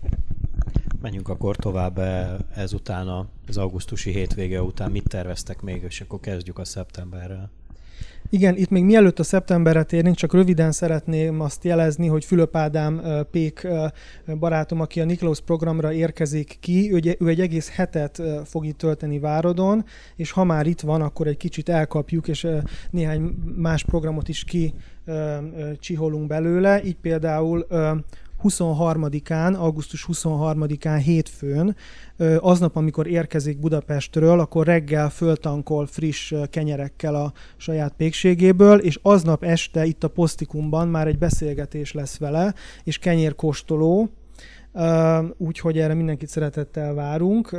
Menjünk 1.01 1.29
akkor 1.29 1.57
tovább 1.57 1.99
eh, 1.99 2.29
ezután 2.55 3.29
az 3.49 3.57
augusztusi 3.57 4.11
hétvége 4.11 4.63
után. 4.63 4.91
Mit 4.91 5.09
terveztek 5.09 5.61
még, 5.61 5.83
és 5.83 6.01
akkor 6.01 6.21
kezdjük 6.21 6.59
a 6.59 6.65
szeptemberrel. 6.65 7.51
Igen, 8.31 8.57
itt 8.57 8.71
még 8.71 8.85
mielőtt 8.85 9.19
a 9.19 9.23
szeptemberre 9.23 9.83
térnénk, 9.83 10.17
csak 10.17 10.33
röviden 10.33 10.73
szeretném 10.73 11.41
azt 11.41 11.65
jelezni, 11.65 12.07
hogy 12.07 12.25
Fülöp 12.25 12.57
Ádám 12.57 13.03
Pék 13.31 13.67
barátom, 14.39 14.81
aki 14.81 15.01
a 15.01 15.05
Niklaus 15.05 15.41
programra 15.41 15.93
érkezik 15.93 16.57
ki, 16.61 16.93
ő, 16.93 17.17
ő 17.19 17.29
egy 17.29 17.41
egész 17.41 17.71
hetet 17.71 18.23
fog 18.45 18.67
itt 18.67 18.79
tölteni 18.79 19.19
Várodon, 19.19 19.85
és 20.17 20.31
ha 20.31 20.45
már 20.45 20.67
itt 20.67 20.81
van, 20.81 21.03
akkor 21.03 21.27
egy 21.27 21.37
kicsit 21.37 21.69
elkapjuk, 21.69 22.29
és 22.29 22.47
néhány 22.91 23.21
más 23.57 23.85
programot 23.85 24.29
is 24.29 24.45
ki 24.45 24.75
csiholunk 25.79 26.27
belőle. 26.27 26.83
Így 26.85 26.97
például 26.97 27.67
23-án, 28.49 29.59
augusztus 29.59 30.09
23-án 30.13 31.01
hétfőn, 31.05 31.77
aznap, 32.39 32.77
amikor 32.77 33.07
érkezik 33.07 33.59
Budapestről, 33.61 34.41
akkor 34.41 34.67
reggel 34.67 35.11
föltankol 35.11 35.87
friss 35.87 36.35
kenyerekkel 36.51 37.15
a 37.15 37.33
saját 37.57 37.93
pékségéből, 37.97 38.79
és 38.79 38.99
aznap 39.03 39.45
este 39.45 39.85
itt 39.85 40.05
a 40.05 40.09
Posztikumban 40.09 40.89
már 40.89 41.07
egy 41.07 41.19
beszélgetés 41.19 41.93
lesz 41.93 42.19
vele, 42.19 42.55
és 42.85 42.99
kenyérkóstoló, 42.99 44.11
úgyhogy 45.37 45.79
erre 45.79 45.95
mindenkit 45.95 46.29
szeretettel 46.29 46.95
várunk 46.95 47.57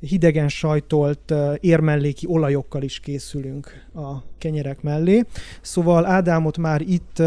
hidegen 0.00 0.48
sajtolt 0.48 1.34
érmelléki 1.60 2.26
olajokkal 2.28 2.82
is 2.82 3.00
készülünk 3.00 3.86
a 3.94 4.22
kenyerek 4.38 4.82
mellé. 4.82 5.24
Szóval 5.60 6.06
Ádámot 6.06 6.58
már 6.58 6.80
itt 6.80 7.18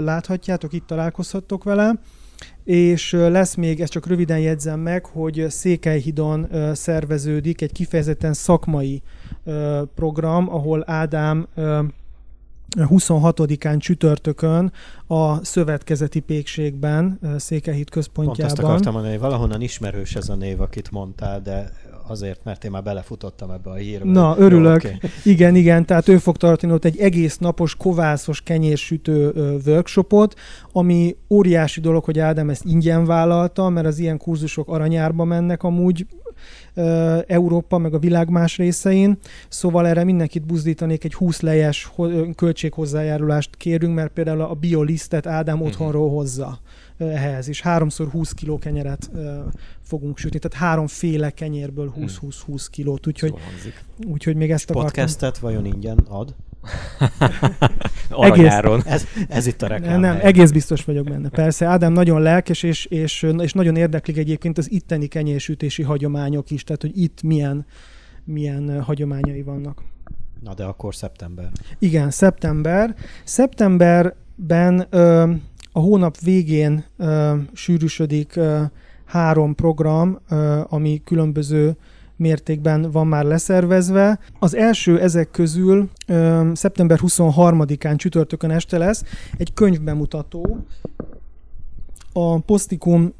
láthatjátok, 0.00 0.72
itt 0.72 0.86
találkozhattok 0.86 1.64
vele, 1.64 1.94
és 2.64 3.12
lesz 3.12 3.54
még, 3.54 3.80
ezt 3.80 3.92
csak 3.92 4.06
röviden 4.06 4.38
jegyzem 4.38 4.80
meg, 4.80 5.06
hogy 5.06 5.46
Székelyhidon 5.48 6.48
szerveződik 6.72 7.60
egy 7.60 7.72
kifejezetten 7.72 8.32
szakmai 8.32 9.02
program, 9.94 10.48
ahol 10.54 10.82
Ádám 10.86 11.46
26-án 12.76 13.78
csütörtökön 13.78 14.72
a 15.06 15.44
szövetkezeti 15.44 16.20
pékségben, 16.20 17.18
Székelyhíd 17.36 17.90
központjában. 17.90 18.46
Pont 18.46 18.58
azt 18.58 18.68
akartam 18.68 18.92
mondani, 18.92 19.14
hogy 19.14 19.22
valahonnan 19.22 19.60
ismerős 19.60 20.14
ez 20.14 20.28
a 20.28 20.34
név, 20.34 20.60
akit 20.60 20.90
mondtál, 20.90 21.40
de 21.40 21.72
azért, 22.12 22.44
mert 22.44 22.64
én 22.64 22.70
már 22.70 22.82
belefutottam 22.82 23.50
ebbe 23.50 23.70
a 23.70 23.74
hírbe. 23.74 24.10
Na, 24.10 24.34
örülök. 24.38 24.82
Jó, 24.82 24.90
okay. 24.90 25.10
Igen, 25.32 25.54
igen, 25.54 25.86
tehát 25.86 26.08
ő 26.08 26.18
fog 26.18 26.36
tartani 26.36 26.72
ott 26.72 26.84
egy 26.84 26.98
egész 26.98 27.38
napos 27.38 27.76
kovászos 27.76 28.40
kenyérsütő 28.40 29.32
workshopot, 29.66 30.34
ami 30.72 31.16
óriási 31.30 31.80
dolog, 31.80 32.04
hogy 32.04 32.18
Ádám 32.18 32.50
ezt 32.50 32.64
ingyen 32.64 33.04
vállalta, 33.04 33.68
mert 33.68 33.86
az 33.86 33.98
ilyen 33.98 34.18
kurzusok 34.18 34.68
aranyárba 34.68 35.24
mennek 35.24 35.62
amúgy, 35.62 36.06
Európa, 37.26 37.78
meg 37.78 37.94
a 37.94 37.98
világ 37.98 38.28
más 38.28 38.56
részein, 38.56 39.18
szóval 39.48 39.86
erre 39.86 40.04
mindenkit 40.04 40.46
buzdítanék, 40.46 41.04
egy 41.04 41.14
20 41.14 41.40
lejes 41.40 41.92
költséghozzájárulást 42.36 43.56
kérünk, 43.56 43.94
mert 43.94 44.12
például 44.12 44.40
a 44.40 44.54
biolisztet 44.54 45.26
Ádám 45.26 45.56
mhm. 45.56 45.66
otthonról 45.66 46.10
hozza 46.10 46.60
ehhez, 46.98 47.48
és 47.48 47.60
háromszor 47.60 48.08
20 48.08 48.32
kiló 48.32 48.58
kenyeret 48.58 49.10
fogunk 49.82 50.18
sütni, 50.18 50.38
tehát 50.38 50.68
háromféle 50.68 51.30
kenyérből 51.30 51.92
20-20-20 51.96 52.44
hmm. 52.46 52.56
kilót, 52.70 53.06
úgyhogy, 53.06 53.34
úgyhogy 54.06 54.36
még 54.36 54.50
ezt 54.50 54.70
akartam. 54.70 54.90
Podcastet 54.90 55.38
vajon 55.38 55.64
ingyen 55.64 55.98
ad? 56.08 56.34
egész, 58.10 58.52
ez, 58.84 59.04
ez 59.28 59.46
itt 59.46 59.62
a 59.62 59.66
reklám. 59.66 60.00
Nem, 60.00 60.18
egész 60.22 60.50
biztos 60.50 60.84
vagyok 60.84 61.04
benne. 61.04 61.28
Persze, 61.28 61.66
Ádám 61.66 61.92
nagyon 61.92 62.22
lelkes, 62.22 62.62
és, 62.62 62.84
és, 62.84 63.26
és 63.38 63.52
nagyon 63.52 63.76
érdeklik 63.76 64.16
egyébként 64.16 64.58
az 64.58 64.70
itteni 64.70 65.06
kenyérsütési 65.06 65.82
hagyományok 65.82 66.50
is, 66.50 66.64
tehát 66.64 66.82
hogy 66.82 66.98
itt 66.98 67.22
milyen, 67.22 67.66
milyen 68.24 68.82
hagyományai 68.82 69.42
vannak. 69.42 69.82
Na 70.40 70.54
de 70.54 70.64
akkor 70.64 70.94
szeptember. 70.94 71.50
Igen, 71.78 72.10
szeptember. 72.10 72.94
Szeptemberben 73.24 74.86
ö, 74.90 75.30
a 75.72 75.78
hónap 75.78 76.18
végén 76.18 76.84
ö, 76.96 77.34
sűrűsödik 77.52 78.36
ö, 78.36 78.62
három 79.04 79.54
program, 79.54 80.18
ö, 80.28 80.60
ami 80.68 81.02
különböző 81.04 81.76
mértékben 82.22 82.90
van 82.90 83.06
már 83.06 83.24
leszervezve. 83.24 84.18
Az 84.38 84.54
első 84.54 85.00
ezek 85.00 85.30
közül 85.30 85.88
ö, 86.06 86.50
szeptember 86.54 86.98
23-án 87.02 87.96
csütörtökön 87.96 88.50
este 88.50 88.78
lesz 88.78 89.04
egy 89.36 89.52
könyvbemutató. 89.52 90.64
A 92.12 92.38
Postikum 92.38 93.12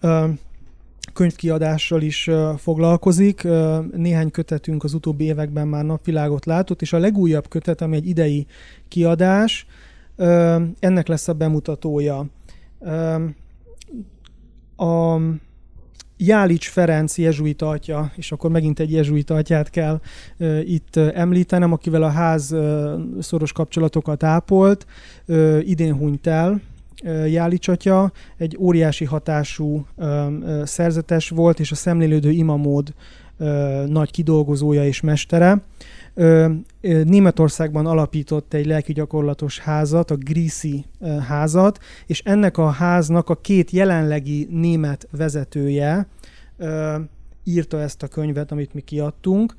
könyvkiadással 1.12 2.02
is 2.02 2.30
foglalkozik. 2.56 3.49
Néhány 3.94 4.30
kötetünk 4.30 4.85
az 4.85 4.94
utóbbi 4.94 5.25
években 5.25 5.68
már 5.68 5.85
napvilágot 5.85 6.47
látott, 6.47 6.82
és 6.82 6.92
a 6.92 6.99
legújabb 6.99 7.49
kötet, 7.49 7.80
ami 7.80 7.97
egy 7.97 8.06
idei 8.09 8.47
kiadás, 8.88 9.66
ennek 10.78 11.09
lesz 11.09 11.28
a 11.28 11.32
bemutatója. 11.32 12.26
A 14.76 15.18
Jálics 16.26 16.69
Ferenc 16.69 17.19
jezsuita 17.19 17.69
atya, 17.69 18.12
és 18.17 18.33
akkor 18.33 18.50
megint 18.50 18.81
egy 18.81 18.93
jezsuita 18.93 19.35
atyát 19.35 19.71
kell 19.71 20.00
itt 20.64 20.97
említenem, 20.97 21.73
akivel 21.73 22.02
a 22.02 22.09
ház 22.09 22.55
szoros 23.21 23.52
kapcsolatokat 23.52 24.23
ápolt, 24.23 24.87
idén 25.61 25.95
hunyt 25.95 26.26
el, 26.26 26.61
Jálics 27.26 27.69
atya, 27.69 28.12
egy 28.37 28.57
óriási 28.61 29.05
hatású 29.05 29.87
szerzetes 30.64 31.29
volt, 31.29 31.61
és 31.61 31.71
a 31.71 31.75
szemlélődő 31.75 32.31
imamód 32.31 32.95
nagy 33.87 34.11
kidolgozója 34.11 34.85
és 34.85 35.00
mestere. 35.00 35.62
Németországban 36.81 37.87
alapított 37.87 38.54
egy 38.54 38.66
lelki 38.66 38.92
gyakorlatos 38.92 39.59
házat, 39.59 40.11
a 40.11 40.16
Grisi 40.16 40.85
házat, 41.28 41.78
és 42.07 42.23
ennek 42.25 42.59
a 42.59 42.71
háznak 42.71 43.28
a 43.28 43.37
két 43.37 43.71
jelenlegi 43.71 44.49
német 44.50 45.09
vezetője 45.11 46.07
írta 47.45 47.81
ezt 47.81 48.02
a 48.02 48.09
könyvet, 48.09 48.52
amit 48.52 48.75
mi 48.75 48.81
kiadtunk. 48.81 49.54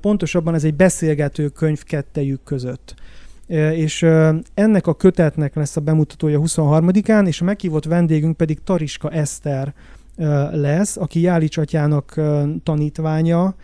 Pontosabban 0.00 0.54
ez 0.54 0.64
egy 0.64 0.74
beszélgető 0.74 1.48
könyv 1.48 1.82
kettejük 1.82 2.42
között. 2.44 2.94
És 3.72 4.02
ennek 4.54 4.86
a 4.86 4.94
kötetnek 4.94 5.54
lesz 5.54 5.76
a 5.76 5.80
bemutatója 5.80 6.40
23-án, 6.42 7.26
és 7.26 7.40
a 7.40 7.44
meghívott 7.44 7.84
vendégünk 7.84 8.36
pedig 8.36 8.62
Tariska 8.64 9.10
Eszter 9.10 9.74
lesz, 10.50 10.96
aki 10.96 11.20
Jálics 11.20 11.56
atyának 11.56 12.20
tanítványa, 12.62 13.54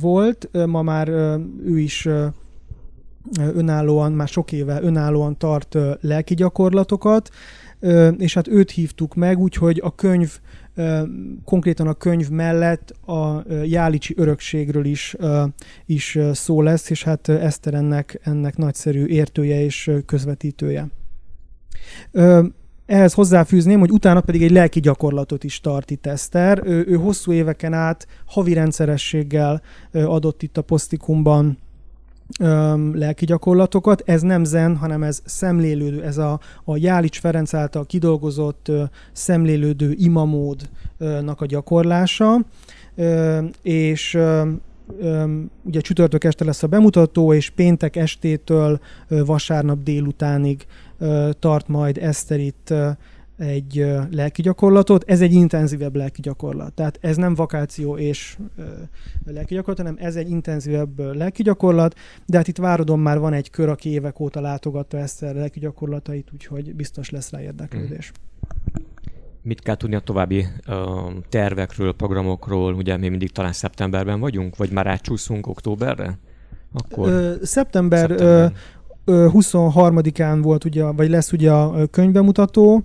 volt, 0.00 0.48
ma 0.66 0.82
már 0.82 1.08
ő 1.64 1.78
is 1.78 2.08
önállóan, 3.36 4.12
már 4.12 4.28
sok 4.28 4.52
éve 4.52 4.82
önállóan 4.82 5.38
tart 5.38 5.76
lelki 6.00 6.34
gyakorlatokat, 6.34 7.30
és 8.18 8.34
hát 8.34 8.48
őt 8.48 8.70
hívtuk 8.70 9.14
meg, 9.14 9.38
úgyhogy 9.38 9.80
a 9.84 9.94
könyv, 9.94 10.38
konkrétan 11.44 11.86
a 11.86 11.94
könyv 11.94 12.28
mellett 12.28 12.90
a 12.90 13.44
Jálicsi 13.64 14.14
örökségről 14.16 14.84
is, 14.84 15.16
is 15.86 16.18
szó 16.32 16.62
lesz, 16.62 16.90
és 16.90 17.02
hát 17.04 17.28
Eszter 17.28 17.74
ennek, 17.74 18.20
ennek 18.22 18.56
nagyszerű 18.56 19.04
értője 19.04 19.64
és 19.64 19.90
közvetítője. 20.06 20.88
Ehhez 22.88 23.12
hozzáfűzném, 23.12 23.78
hogy 23.78 23.90
utána 23.90 24.20
pedig 24.20 24.42
egy 24.42 24.50
lelki 24.50 24.80
gyakorlatot 24.80 25.44
is 25.44 25.60
tart 25.60 25.90
itt 25.90 26.06
Eszter. 26.06 26.62
Ő, 26.64 26.84
ő 26.88 26.94
hosszú 26.94 27.32
éveken 27.32 27.72
át 27.72 28.06
havi 28.26 28.52
rendszerességgel 28.52 29.62
adott 29.92 30.42
itt 30.42 30.56
a 30.56 30.62
posztikumban 30.62 31.58
lelki 32.92 33.24
gyakorlatokat. 33.24 34.02
Ez 34.06 34.22
nem 34.22 34.44
zen, 34.44 34.76
hanem 34.76 35.02
ez 35.02 35.22
szemlélődő, 35.24 36.02
ez 36.02 36.18
a, 36.18 36.40
a 36.64 36.76
Jálics 36.76 37.20
Ferenc 37.20 37.54
által 37.54 37.86
kidolgozott 37.86 38.70
szemlélődő 39.12 39.94
imamódnak 39.96 41.40
a 41.40 41.46
gyakorlása, 41.46 42.40
és 43.62 44.18
ugye 45.64 45.80
csütörtök 45.80 46.24
este 46.24 46.44
lesz 46.44 46.62
a 46.62 46.66
bemutató, 46.66 47.32
és 47.32 47.50
péntek 47.50 47.96
estétől 47.96 48.80
vasárnap 49.08 49.82
délutánig 49.82 50.66
tart 51.38 51.68
majd 51.68 51.98
Eszter 51.98 52.40
itt 52.40 52.74
egy 53.38 53.86
lelki 54.10 54.42
gyakorlatot, 54.42 55.04
ez 55.10 55.20
egy 55.20 55.32
intenzívebb 55.32 55.96
lelki 55.96 56.20
gyakorlat. 56.20 56.72
Tehát 56.72 56.98
ez 57.00 57.16
nem 57.16 57.34
vakáció 57.34 57.96
és 57.96 58.38
lelki 59.26 59.54
gyakorlat, 59.54 59.78
hanem 59.78 59.96
ez 60.00 60.16
egy 60.16 60.30
intenzívebb 60.30 60.98
lelki 60.98 61.42
gyakorlat, 61.42 61.94
de 62.26 62.36
hát 62.36 62.48
itt 62.48 62.56
Várodon 62.56 62.98
már 62.98 63.18
van 63.18 63.32
egy 63.32 63.50
kör, 63.50 63.68
aki 63.68 63.90
évek 63.90 64.20
óta 64.20 64.40
látogatta 64.40 64.98
ezt 64.98 65.22
a 65.22 65.32
lelki 65.32 65.60
gyakorlatait, 65.60 66.28
úgyhogy 66.32 66.74
biztos 66.74 67.10
lesz 67.10 67.30
rá 67.30 67.40
érdeklődés. 67.40 68.12
Mm. 68.12 68.26
Mit 69.42 69.60
kell 69.60 69.74
tudni 69.74 69.94
a 69.94 70.00
további 70.00 70.46
uh, 70.66 70.74
tervekről, 71.28 71.92
programokról? 71.92 72.74
Ugye 72.74 72.96
mi 72.96 73.08
mindig 73.08 73.32
talán 73.32 73.52
szeptemberben 73.52 74.20
vagyunk, 74.20 74.56
vagy 74.56 74.70
már 74.70 74.86
átcsúszunk 74.86 75.46
októberre? 75.46 76.18
Akkor... 76.72 77.08
Ö, 77.08 77.34
szeptember, 77.42 78.08
szeptember. 78.08 78.52
Ö, 79.08 79.28
23-án 79.32 80.38
volt 80.42 80.64
ugye, 80.64 80.84
vagy 80.84 81.08
lesz 81.08 81.32
ugye 81.32 81.52
a 81.52 81.86
könyvemutató. 81.86 82.82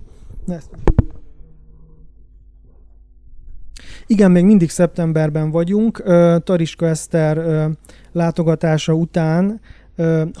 Igen, 4.06 4.30
még 4.30 4.44
mindig 4.44 4.70
szeptemberben 4.70 5.50
vagyunk. 5.50 6.02
Tariska 6.44 6.86
Eszter 6.86 7.68
látogatása 8.12 8.92
után 8.92 9.60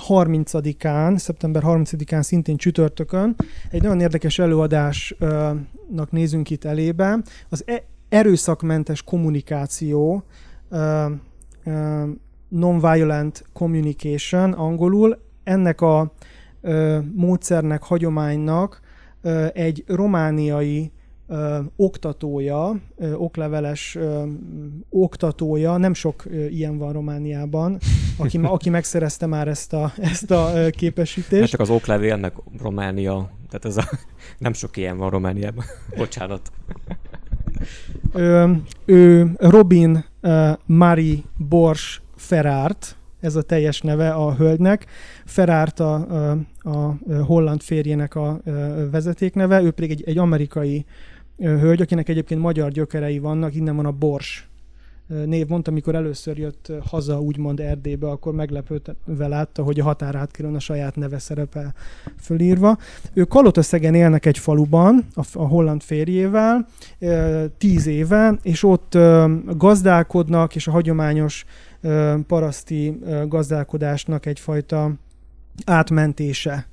30-án, 0.08 1.16
szeptember 1.16 1.62
30-án 1.66 2.22
szintén 2.22 2.56
csütörtökön 2.56 3.36
egy 3.70 3.82
nagyon 3.82 4.00
érdekes 4.00 4.38
előadásnak 4.38 6.10
nézünk 6.10 6.50
itt 6.50 6.64
elébe. 6.64 7.18
Az 7.48 7.62
e- 7.66 7.84
erőszakmentes 8.08 9.02
kommunikáció, 9.02 10.24
non-violent 12.48 13.44
communication 13.52 14.52
angolul, 14.52 15.23
ennek 15.44 15.80
a 15.80 16.12
módszernek, 17.14 17.82
hagyománynak 17.82 18.80
egy 19.52 19.84
romániai 19.86 20.92
ö, 21.26 21.58
oktatója, 21.76 22.80
ö, 22.96 23.12
okleveles 23.12 23.94
ö, 23.94 24.22
oktatója, 24.90 25.76
nem 25.76 25.94
sok 25.94 26.24
ö, 26.24 26.44
ilyen 26.46 26.78
van 26.78 26.92
Romániában, 26.92 27.78
aki, 28.16 28.38
aki 28.42 28.70
megszerezte 28.70 29.26
már 29.26 29.48
ezt 29.48 29.72
a, 29.72 29.92
ezt 30.00 30.30
a 30.30 30.50
ö, 30.54 30.70
képesítést. 30.70 31.40
Hát 31.40 31.50
csak 31.50 31.60
az 31.60 31.70
oklevélnek 31.70 32.34
Románia, 32.62 33.30
tehát 33.48 33.64
ez 33.64 33.76
a, 33.76 33.98
nem 34.38 34.52
sok 34.52 34.76
ilyen 34.76 34.96
van 34.96 35.10
Romániában. 35.10 35.64
Bocsánat. 35.96 36.52
Ö, 38.12 38.50
ő 38.84 39.32
Robin 39.36 40.04
uh, 40.22 40.50
Mari 40.66 41.24
Bors 41.48 42.02
Ferrárt, 42.16 42.96
ez 43.24 43.36
a 43.36 43.42
teljes 43.42 43.80
neve 43.80 44.10
a 44.10 44.34
hölgynek. 44.34 44.86
Ferárt 45.24 45.80
a, 45.80 45.94
a, 46.58 46.96
holland 47.26 47.60
férjének 47.60 48.14
a 48.14 48.40
vezetékneve, 48.90 49.62
ő 49.62 49.70
pedig 49.70 49.90
egy, 49.90 50.02
egy 50.06 50.18
amerikai 50.18 50.84
hölgy, 51.36 51.82
akinek 51.82 52.08
egyébként 52.08 52.40
magyar 52.40 52.70
gyökerei 52.70 53.18
vannak, 53.18 53.54
innen 53.54 53.76
van 53.76 53.86
a 53.86 53.92
Bors 53.92 54.48
név 55.06 55.46
mondta, 55.46 55.70
amikor 55.70 55.94
először 55.94 56.38
jött 56.38 56.72
haza, 56.86 57.20
úgymond 57.20 57.60
Erdélybe, 57.60 58.08
akkor 58.08 58.34
meglepődve 58.34 59.28
látta, 59.28 59.62
hogy 59.62 59.80
a 59.80 59.84
határátkelőn 59.84 60.54
a 60.54 60.58
saját 60.58 60.96
neve 60.96 61.18
szerepel 61.18 61.74
fölírva. 62.20 62.78
Ők 63.12 63.28
Kalotaszegen 63.28 63.94
élnek 63.94 64.26
egy 64.26 64.38
faluban, 64.38 65.06
a, 65.14 65.24
a 65.32 65.46
holland 65.46 65.82
férjével, 65.82 66.66
tíz 67.58 67.86
éve, 67.86 68.38
és 68.42 68.62
ott 68.62 68.98
gazdálkodnak, 69.56 70.54
és 70.54 70.66
a 70.66 70.70
hagyományos 70.70 71.44
paraszti 72.26 72.98
gazdálkodásnak 73.28 74.26
egyfajta 74.26 74.92
átmentése 75.64 76.68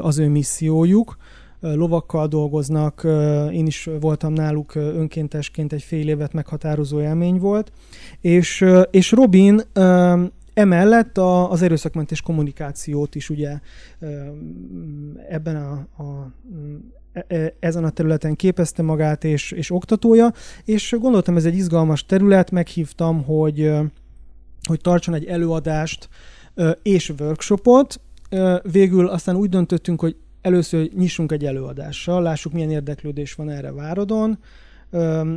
az 0.00 0.18
ő 0.18 0.28
missziójuk. 0.28 1.16
Lovakkal 1.60 2.26
dolgoznak, 2.26 3.06
én 3.52 3.66
is 3.66 3.88
voltam 4.00 4.32
náluk 4.32 4.74
önkéntesként 4.74 5.72
egy 5.72 5.82
fél 5.82 6.08
évet 6.08 6.32
meghatározó 6.32 7.00
élmény 7.00 7.38
volt, 7.38 7.72
és, 8.20 8.64
és 8.90 9.12
Robin 9.12 9.62
Emellett 10.54 11.18
a, 11.18 11.50
az 11.50 11.62
erőszakmentes 11.62 12.22
kommunikációt 12.22 13.14
is 13.14 13.30
ugye 13.30 13.58
ebben 15.28 15.56
a, 15.56 16.02
a 16.02 16.32
e, 17.12 17.24
e, 17.28 17.54
ezen 17.58 17.84
a 17.84 17.90
területen 17.90 18.36
képezte 18.36 18.82
magát 18.82 19.24
és, 19.24 19.52
és 19.52 19.70
oktatója, 19.70 20.32
és 20.64 20.96
gondoltam 21.00 21.36
ez 21.36 21.44
egy 21.44 21.56
izgalmas 21.56 22.06
terület, 22.06 22.50
meghívtam, 22.50 23.24
hogy, 23.24 23.72
hogy 24.68 24.80
tartson 24.80 25.14
egy 25.14 25.24
előadást 25.24 26.08
és 26.82 27.12
workshopot. 27.18 28.00
Végül 28.62 29.08
aztán 29.08 29.36
úgy 29.36 29.48
döntöttünk, 29.48 30.00
hogy 30.00 30.16
először 30.40 30.90
nyissunk 30.94 31.32
egy 31.32 31.44
előadással, 31.44 32.22
lássuk 32.22 32.52
milyen 32.52 32.70
érdeklődés 32.70 33.34
van 33.34 33.50
erre 33.50 33.72
Várodon, 33.72 34.38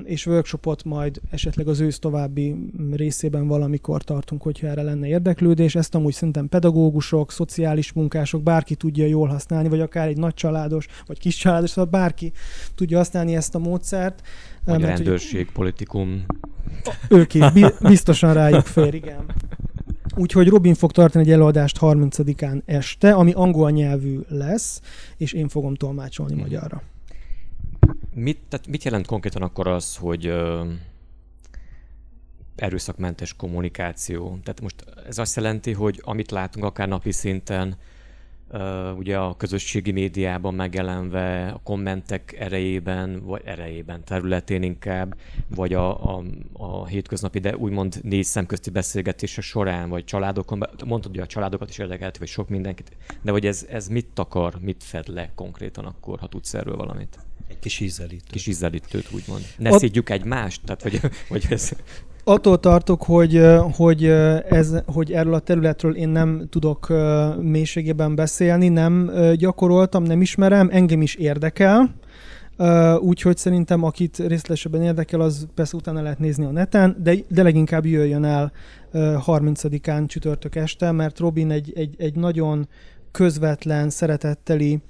és 0.04 0.26
workshopot 0.26 0.84
majd 0.84 1.22
esetleg 1.32 1.68
az 1.68 1.80
ősz 1.80 2.00
további 2.00 2.56
részében 2.92 3.48
valamikor 3.48 4.04
tartunk, 4.04 4.42
hogyha 4.42 4.68
erre 4.68 4.82
lenne 4.82 5.08
érdeklődés. 5.08 5.76
Ezt 5.76 5.96
amúgy 5.96 6.14
szerintem 6.14 6.50
pedagógusok, 6.50 7.32
szociális 7.32 7.94
munkások, 7.94 8.44
bárki 8.44 8.76
tudja 8.76 9.06
jól 9.06 9.28
használni, 9.28 9.70
vagy 9.70 9.80
akár 9.80 10.08
egy 10.08 10.18
nagy 10.18 10.34
családos, 10.34 10.88
vagy 11.06 11.20
kis 11.20 11.36
családos, 11.36 11.70
szóval 11.70 11.90
bárki 11.90 12.32
tudja 12.76 12.98
használni 12.98 13.36
ezt 13.36 13.56
a 13.56 13.60
módszert. 13.60 14.22
Vagy 14.66 14.80
mert, 14.80 14.94
a 14.94 14.96
rendőrség, 14.96 15.46
hogy... 15.46 15.54
politikum. 15.54 16.26
Ők 17.10 17.34
is, 17.34 17.44
biztosan 17.82 18.34
rájuk 18.34 18.66
fér, 18.66 18.94
igen. 18.94 19.26
Úgyhogy 20.16 20.48
Robin 20.48 20.74
fog 20.74 20.92
tartani 20.92 21.26
egy 21.26 21.32
előadást 21.32 21.78
30-án 21.82 22.62
este, 22.66 23.14
ami 23.14 23.32
angol 23.32 23.72
nyelvű 23.72 24.20
lesz, 24.28 24.82
és 25.18 25.34
én 25.34 25.48
fogom 25.48 25.76
tolmácsolni 25.76 26.36
magyarra. 26.36 26.82
Mit, 28.14 28.40
tehát 28.50 28.68
mit 28.68 28.84
jelent 28.84 29.06
konkrétan 29.06 29.42
akkor 29.42 29.68
az, 29.68 29.96
hogy 29.96 30.26
ö, 30.26 30.64
erőszakmentes 32.56 33.36
kommunikáció? 33.36 34.38
Tehát 34.44 34.62
most 34.62 34.86
ez 35.08 35.18
azt 35.18 35.36
jelenti, 35.36 35.72
hogy 35.72 36.02
amit 36.04 36.32
látunk 36.32 36.66
akár 36.66 36.88
napi 36.88 37.12
szinten, 37.12 37.78
ugye 38.98 39.18
a 39.18 39.36
közösségi 39.38 39.92
médiában 39.92 40.54
megjelenve, 40.54 41.48
a 41.48 41.60
kommentek 41.64 42.36
erejében, 42.40 43.24
vagy 43.26 43.42
erejében, 43.46 44.04
területén 44.04 44.64
inkább, 44.64 45.16
vagy 45.56 45.74
a, 45.74 46.16
a, 46.16 46.24
a 46.54 46.88
hétköznapi, 46.88 47.40
de 47.40 47.58
úgymond 47.58 48.00
négy 48.04 48.24
szemközti 48.24 48.70
beszélgetése 48.70 49.42
során, 49.42 49.90
vagy 49.90 50.04
családokon, 50.04 50.64
mondtad, 50.86 51.12
hogy 51.12 51.20
a 51.20 51.26
családokat 51.26 51.70
is 51.70 51.78
érdekelt, 51.78 52.18
vagy 52.18 52.28
sok 52.28 52.50
mindenkit, 52.50 52.98
de 53.22 53.32
hogy 53.32 53.46
ez, 53.46 53.66
ez 53.70 53.88
mit 53.88 54.08
takar, 54.14 54.54
mit 54.60 54.84
fed 54.84 55.08
le 55.08 55.32
konkrétan 55.36 55.86
akkor, 55.86 56.20
ha 56.20 56.28
tudsz 56.28 56.54
erről 56.54 56.76
valamit? 56.76 57.20
Egy 57.54 57.60
kis 57.60 57.80
ízelítőt. 57.80 58.32
Kis 58.32 58.48
ízelítőt, 58.48 59.08
úgymond. 59.12 59.42
Ne 59.58 59.72
Ott... 59.72 59.80
szídjuk 59.80 60.10
egymást? 60.10 60.62
Tehát, 60.66 60.82
hogy, 60.82 61.00
hogy 61.30 61.46
ez 61.50 61.72
attól 62.24 62.60
tartok, 62.60 63.04
hogy, 63.04 63.42
hogy, 63.76 64.06
ez, 64.50 64.76
hogy 64.86 65.12
erről 65.12 65.34
a 65.34 65.40
területről 65.40 65.96
én 65.96 66.10
nem 66.10 66.48
tudok 66.50 66.94
mélységében 67.42 68.16
beszélni, 68.16 68.68
nem 68.68 69.12
gyakoroltam, 69.36 70.04
nem 70.04 70.22
ismerem, 70.22 70.70
engem 70.72 71.02
is 71.02 71.16
érdekel, 71.16 71.96
úgyhogy 73.00 73.38
szerintem 73.38 73.84
akit 73.84 74.18
részletesebben 74.18 74.82
érdekel, 74.82 75.22
az 75.22 75.48
persze 75.56 75.76
utána 75.76 76.02
lehet 76.02 76.20
nézni 76.20 76.46
a 76.46 76.52
neten, 76.52 76.96
de, 77.04 77.16
de 77.28 77.44
leginkább 77.44 77.86
jöjjön 77.86 78.24
el 78.24 78.52
30-án 78.94 80.08
csütörtök 80.08 80.56
este, 80.56 80.92
mert 80.92 81.20
Robin 81.20 81.52
egy, 81.52 81.74
egy, 81.76 81.96
egy 81.98 82.16
nagyon 82.16 82.68
közvetlen, 83.12 83.90
szeretetteli 83.90 84.82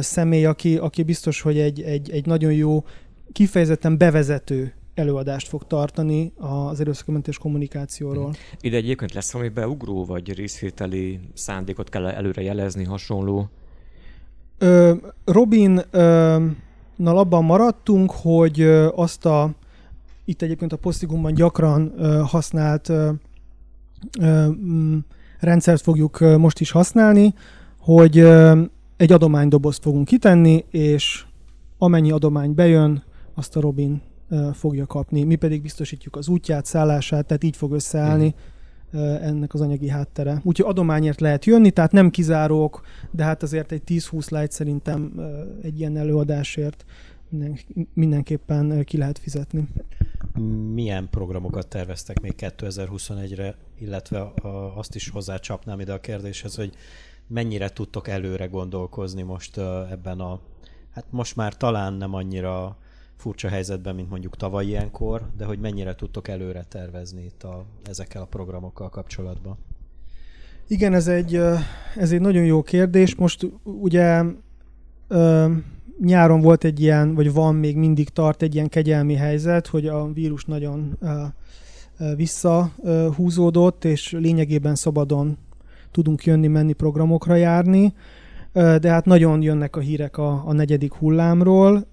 személy, 0.00 0.44
aki, 0.44 0.76
aki 0.76 1.02
biztos, 1.02 1.40
hogy 1.40 1.58
egy, 1.58 1.82
egy, 1.82 2.10
egy 2.10 2.26
nagyon 2.26 2.52
jó, 2.52 2.84
kifejezetten 3.32 3.98
bevezető 3.98 4.72
előadást 4.94 5.48
fog 5.48 5.66
tartani 5.66 6.32
az 6.36 6.80
erőszakmentes 6.80 7.38
kommunikációról. 7.38 8.28
Mhm. 8.28 8.36
Ide 8.60 8.76
egyébként 8.76 9.12
lesz 9.12 9.32
valami 9.32 9.50
beugró, 9.50 10.04
vagy 10.04 10.34
részvételi 10.34 11.20
szándékot 11.34 11.88
kell 11.88 12.06
előre 12.06 12.42
jelezni, 12.42 12.84
hasonló? 12.84 13.48
Ö, 14.58 14.94
Robin 15.24 15.80
ö, 15.90 16.46
nal 16.96 17.18
abban 17.18 17.44
maradtunk, 17.44 18.10
hogy 18.10 18.60
azt 18.94 19.26
a 19.26 19.50
itt 20.24 20.42
egyébként 20.42 20.72
a 20.72 20.76
posztigumban 20.76 21.34
gyakran 21.34 21.92
ö, 21.96 22.22
használt 22.26 22.88
ö, 22.88 23.10
ö, 24.20 24.48
rendszert 25.38 25.82
fogjuk 25.82 26.18
most 26.18 26.60
is 26.60 26.70
használni, 26.70 27.34
hogy 27.78 28.18
egy 28.96 29.12
adománydobozt 29.12 29.82
fogunk 29.82 30.04
kitenni, 30.04 30.64
és 30.70 31.24
amennyi 31.78 32.10
adomány 32.10 32.54
bejön, 32.54 33.02
azt 33.34 33.56
a 33.56 33.60
Robin 33.60 34.02
fogja 34.52 34.86
kapni. 34.86 35.24
Mi 35.24 35.34
pedig 35.34 35.62
biztosítjuk 35.62 36.16
az 36.16 36.28
útját, 36.28 36.64
szállását, 36.64 37.26
tehát 37.26 37.44
így 37.44 37.56
fog 37.56 37.72
összeállni 37.72 38.34
mm. 38.96 39.00
ennek 39.00 39.54
az 39.54 39.60
anyagi 39.60 39.88
háttere. 39.88 40.40
Úgyhogy 40.44 40.70
adományért 40.70 41.20
lehet 41.20 41.44
jönni, 41.44 41.70
tehát 41.70 41.92
nem 41.92 42.10
kizárók, 42.10 42.80
de 43.10 43.24
hát 43.24 43.42
azért 43.42 43.72
egy 43.72 43.82
10-20 43.86 44.30
light 44.30 44.52
szerintem 44.52 45.12
egy 45.62 45.78
ilyen 45.78 45.96
előadásért 45.96 46.84
minden, 47.28 47.58
mindenképpen 47.94 48.84
ki 48.84 48.96
lehet 48.96 49.18
fizetni. 49.18 49.68
Milyen 50.72 51.08
programokat 51.10 51.68
terveztek 51.68 52.20
még 52.20 52.34
2021-re, 52.38 53.56
illetve 53.78 54.32
azt 54.76 54.94
is 54.94 55.08
hozzácsapnám 55.08 55.80
ide 55.80 55.92
a 55.92 56.00
kérdéshez, 56.00 56.54
hogy 56.54 56.74
mennyire 57.32 57.68
tudtok 57.68 58.08
előre 58.08 58.46
gondolkozni 58.46 59.22
most 59.22 59.58
ebben 59.90 60.20
a, 60.20 60.40
hát 60.90 61.04
most 61.10 61.36
már 61.36 61.56
talán 61.56 61.92
nem 61.92 62.14
annyira 62.14 62.76
furcsa 63.16 63.48
helyzetben, 63.48 63.94
mint 63.94 64.10
mondjuk 64.10 64.36
tavaly 64.36 64.66
ilyenkor, 64.66 65.30
de 65.36 65.44
hogy 65.44 65.58
mennyire 65.58 65.94
tudtok 65.94 66.28
előre 66.28 66.64
tervezni 66.68 67.24
itt 67.24 67.42
a, 67.42 67.64
ezekkel 67.84 68.22
a 68.22 68.26
programokkal 68.26 68.88
kapcsolatban? 68.88 69.56
Igen, 70.66 70.94
ez 70.94 71.08
egy, 71.08 71.34
ez 71.96 72.12
egy 72.12 72.20
nagyon 72.20 72.44
jó 72.44 72.62
kérdés. 72.62 73.14
Most 73.14 73.46
ugye 73.62 74.22
nyáron 76.00 76.40
volt 76.40 76.64
egy 76.64 76.80
ilyen, 76.80 77.14
vagy 77.14 77.32
van 77.32 77.54
még 77.54 77.76
mindig 77.76 78.08
tart 78.08 78.42
egy 78.42 78.54
ilyen 78.54 78.68
kegyelmi 78.68 79.14
helyzet, 79.14 79.66
hogy 79.66 79.86
a 79.86 80.12
vírus 80.12 80.44
nagyon 80.44 80.98
visszahúzódott, 82.16 83.84
és 83.84 84.12
lényegében 84.12 84.74
szabadon 84.74 85.38
tudunk 85.92 86.24
jönni-menni 86.24 86.72
programokra 86.72 87.34
járni, 87.34 87.94
de 88.52 88.90
hát 88.90 89.04
nagyon 89.04 89.42
jönnek 89.42 89.76
a 89.76 89.80
hírek 89.80 90.18
a, 90.18 90.42
a 90.46 90.52
negyedik 90.52 90.92
hullámról. 90.92 91.86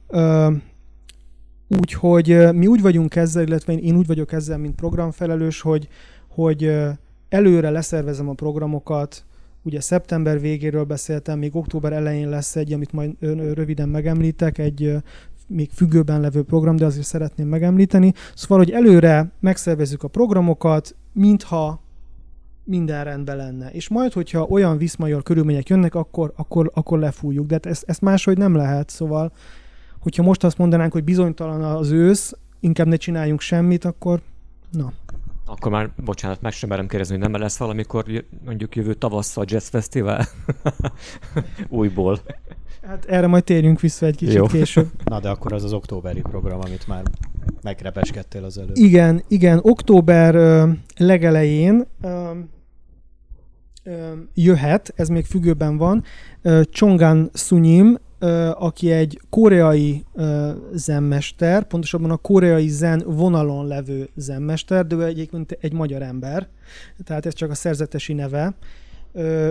Úgyhogy 1.79 2.53
mi 2.53 2.67
úgy 2.67 2.81
vagyunk 2.81 3.15
ezzel, 3.15 3.43
illetve 3.43 3.73
én 3.73 3.95
úgy 3.95 4.07
vagyok 4.07 4.31
ezzel, 4.31 4.57
mint 4.57 4.75
programfelelős, 4.75 5.61
hogy, 5.61 5.87
hogy 6.27 6.71
előre 7.29 7.69
leszervezem 7.69 8.29
a 8.29 8.33
programokat, 8.33 9.23
ugye 9.61 9.81
szeptember 9.81 10.39
végéről 10.39 10.83
beszéltem, 10.83 11.39
még 11.39 11.55
október 11.55 11.93
elején 11.93 12.29
lesz 12.29 12.55
egy, 12.55 12.73
amit 12.73 12.91
majd 12.91 13.15
röviden 13.53 13.89
megemlítek, 13.89 14.57
egy 14.57 14.95
még 15.47 15.69
függőben 15.73 16.21
levő 16.21 16.43
program, 16.43 16.75
de 16.75 16.85
azért 16.85 17.05
szeretném 17.05 17.47
megemlíteni. 17.47 18.13
Szóval, 18.35 18.57
hogy 18.57 18.71
előre 18.71 19.31
megszervezzük 19.39 20.03
a 20.03 20.07
programokat, 20.07 20.95
mintha 21.13 21.81
minden 22.69 23.03
rendben 23.03 23.37
lenne. 23.37 23.69
És 23.69 23.87
majd, 23.87 24.13
hogyha 24.13 24.43
olyan 24.43 24.77
viszmajor 24.77 25.23
körülmények 25.23 25.69
jönnek, 25.69 25.95
akkor, 25.95 26.33
akkor, 26.35 26.71
akkor 26.73 26.99
lefújjuk. 26.99 27.45
De 27.45 27.53
hát 27.53 27.65
ezt, 27.65 27.83
ezt 27.87 28.01
máshogy 28.01 28.37
nem 28.37 28.55
lehet, 28.55 28.89
szóval 28.89 29.31
hogyha 29.99 30.23
most 30.23 30.43
azt 30.43 30.57
mondanánk, 30.57 30.91
hogy 30.91 31.03
bizonytalan 31.03 31.61
az 31.61 31.91
ősz, 31.91 32.33
inkább 32.59 32.87
ne 32.87 32.95
csináljunk 32.95 33.41
semmit, 33.41 33.85
akkor 33.85 34.21
na. 34.71 34.91
Akkor 35.45 35.71
már, 35.71 35.91
bocsánat, 36.05 36.41
meg 36.41 36.51
sem 36.51 36.69
merem 36.69 36.87
kérdezni, 36.87 37.17
hogy 37.17 37.29
nem 37.29 37.41
lesz 37.41 37.57
valamikor 37.57 38.05
mondjuk 38.45 38.75
jövő 38.75 38.93
tavasszal 38.93 39.45
Jazz 39.47 39.67
Festival? 39.67 40.25
Újból. 41.69 42.19
Hát 42.87 43.05
erre 43.05 43.27
majd 43.27 43.43
térjünk 43.43 43.79
vissza 43.79 44.05
egy 44.05 44.15
kicsit 44.15 44.33
Jó. 44.33 44.45
később. 44.45 44.87
Na 45.03 45.19
de 45.19 45.29
akkor 45.29 45.53
az 45.53 45.63
az 45.63 45.73
októberi 45.73 46.21
program, 46.21 46.59
amit 46.59 46.87
már 46.87 47.03
megrepeskedtél 47.61 48.43
az 48.43 48.57
előtt. 48.57 48.77
Igen, 48.77 49.23
igen, 49.27 49.59
október 49.61 50.35
ö, 50.35 50.69
legelején 50.97 51.85
ö, 52.01 52.31
jöhet, 54.33 54.93
ez 54.95 55.07
még 55.07 55.25
függőben 55.25 55.77
van, 55.77 56.03
Chongan 56.71 57.29
Sunyim 57.33 57.97
aki 58.53 58.91
egy 58.91 59.19
koreai 59.29 60.05
zenmester, 60.73 61.63
pontosabban 61.63 62.11
a 62.11 62.17
koreai 62.17 62.67
zen 62.67 63.03
vonalon 63.05 63.67
levő 63.67 64.09
zenmester, 64.15 64.87
de 64.87 64.95
ő 64.95 65.03
egyébként 65.03 65.57
egy 65.61 65.73
magyar 65.73 66.01
ember, 66.01 66.47
tehát 67.03 67.25
ez 67.25 67.33
csak 67.33 67.49
a 67.49 67.55
szerzetesi 67.55 68.13
neve. 68.13 68.53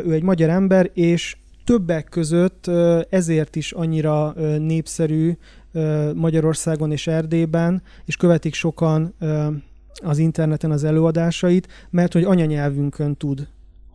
Ő 0.05 0.12
egy 0.12 0.23
magyar 0.23 0.49
ember, 0.49 0.91
és 0.95 1.37
többek 1.64 2.05
között 2.05 2.67
ezért 3.11 3.57
is 3.57 3.73
annyira 3.73 4.35
népszerű 4.59 5.37
Magyarországon 6.14 6.93
és 6.93 7.07
Erdélyben, 7.07 7.83
és 8.05 8.17
követik 8.17 8.55
sokan 8.55 9.14
az 10.03 10.19
interneten 10.19 10.71
az 10.71 10.85
előadásait, 10.85 11.69
mert 11.91 12.12
hogy 12.12 12.25
anyanyelvünkön 12.25 13.17
tud 13.17 13.49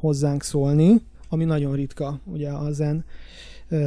hozzánk 0.04 0.44
szólni, 0.44 1.02
ami 1.30 1.44
nagyon 1.44 1.76
ritka 1.76 2.20
ugye 2.26 2.50
a 2.50 2.72
zen 2.72 3.06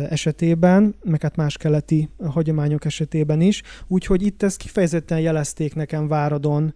esetében, 0.08 0.94
meg 1.04 1.22
hát 1.22 1.36
más 1.36 1.56
keleti 1.56 2.08
hagyományok 2.24 2.84
esetében 2.84 3.40
is. 3.40 3.62
Úgyhogy 3.86 4.22
itt 4.22 4.42
ezt 4.42 4.56
kifejezetten 4.56 5.20
jelezték 5.20 5.74
nekem 5.74 6.08
Váradon 6.08 6.74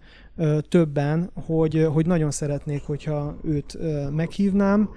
többen, 0.69 1.31
hogy, 1.47 1.87
hogy 1.93 2.07
nagyon 2.07 2.31
szeretnék, 2.31 2.83
hogyha 2.83 3.37
őt 3.45 3.79
meghívnám, 4.11 4.91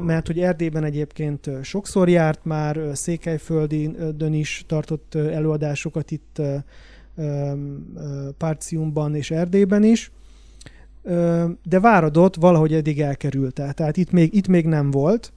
mert 0.00 0.26
hogy 0.26 0.38
Erdélyben 0.38 0.84
egyébként 0.84 1.50
sokszor 1.62 2.08
járt 2.08 2.44
már, 2.44 2.80
Székelyföldön 2.92 4.32
is 4.32 4.64
tartott 4.66 5.14
előadásokat 5.14 6.10
itt 6.10 6.42
Párciumban 8.38 9.14
és 9.14 9.30
Erdélyben 9.30 9.84
is, 9.84 10.12
de 11.62 11.80
Váradot 11.80 12.36
valahogy 12.36 12.74
eddig 12.74 13.00
elkerülte, 13.00 13.72
tehát 13.72 13.96
itt 13.96 14.10
még, 14.10 14.34
itt 14.34 14.48
még 14.48 14.66
nem 14.66 14.90
volt, 14.90 15.32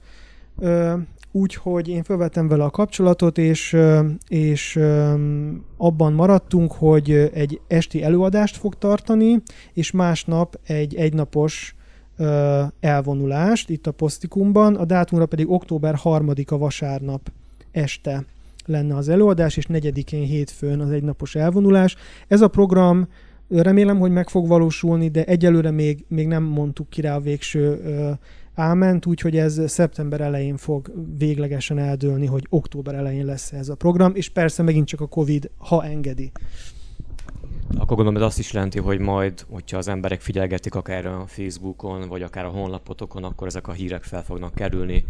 úgyhogy 1.32 1.88
én 1.88 2.02
felvettem 2.02 2.48
vele 2.48 2.64
a 2.64 2.70
kapcsolatot, 2.70 3.38
és, 3.38 3.76
és 4.28 4.78
abban 5.76 6.12
maradtunk, 6.12 6.72
hogy 6.72 7.10
egy 7.34 7.60
esti 7.66 8.02
előadást 8.02 8.56
fog 8.56 8.74
tartani, 8.78 9.42
és 9.72 9.90
másnap 9.90 10.58
egy 10.66 10.94
egynapos 10.94 11.74
elvonulást 12.80 13.70
itt 13.70 13.86
a 13.86 13.92
Posztikumban, 13.92 14.74
a 14.74 14.84
dátumra 14.84 15.26
pedig 15.26 15.50
október 15.50 15.98
3-a 16.04 16.58
vasárnap 16.58 17.32
este 17.72 18.24
lenne 18.66 18.96
az 18.96 19.08
előadás, 19.08 19.56
és 19.56 19.66
4-én 19.68 20.26
hétfőn 20.26 20.80
az 20.80 20.90
egynapos 20.90 21.34
elvonulás. 21.34 21.96
Ez 22.28 22.40
a 22.40 22.48
program 22.48 23.08
remélem, 23.48 23.98
hogy 23.98 24.10
meg 24.10 24.28
fog 24.28 24.48
valósulni, 24.48 25.08
de 25.08 25.24
egyelőre 25.24 25.70
még, 25.70 26.04
még 26.08 26.26
nem 26.26 26.42
mondtuk 26.42 26.90
ki 26.90 27.00
rá 27.00 27.16
a 27.16 27.20
végső 27.20 27.80
áment, 28.54 29.06
úgyhogy 29.06 29.36
ez 29.36 29.60
szeptember 29.66 30.20
elején 30.20 30.56
fog 30.56 30.92
véglegesen 31.18 31.78
eldőlni, 31.78 32.26
hogy 32.26 32.46
október 32.48 32.94
elején 32.94 33.24
lesz 33.24 33.52
ez 33.52 33.68
a 33.68 33.74
program, 33.74 34.14
és 34.14 34.28
persze 34.28 34.62
megint 34.62 34.86
csak 34.86 35.00
a 35.00 35.06
Covid, 35.06 35.50
ha 35.56 35.84
engedi. 35.84 36.32
Akkor 37.76 37.96
gondolom 37.96 38.16
ez 38.22 38.28
azt 38.28 38.38
is 38.38 38.52
jelenti, 38.52 38.78
hogy 38.78 38.98
majd, 38.98 39.44
hogyha 39.50 39.78
az 39.78 39.88
emberek 39.88 40.20
figyelgetik 40.20 40.74
akár 40.74 41.06
a 41.06 41.24
Facebookon, 41.26 42.08
vagy 42.08 42.22
akár 42.22 42.44
a 42.44 42.48
honlapotokon, 42.48 43.24
akkor 43.24 43.46
ezek 43.46 43.68
a 43.68 43.72
hírek 43.72 44.02
fel 44.02 44.22
fognak 44.22 44.54
kerülni, 44.54 45.04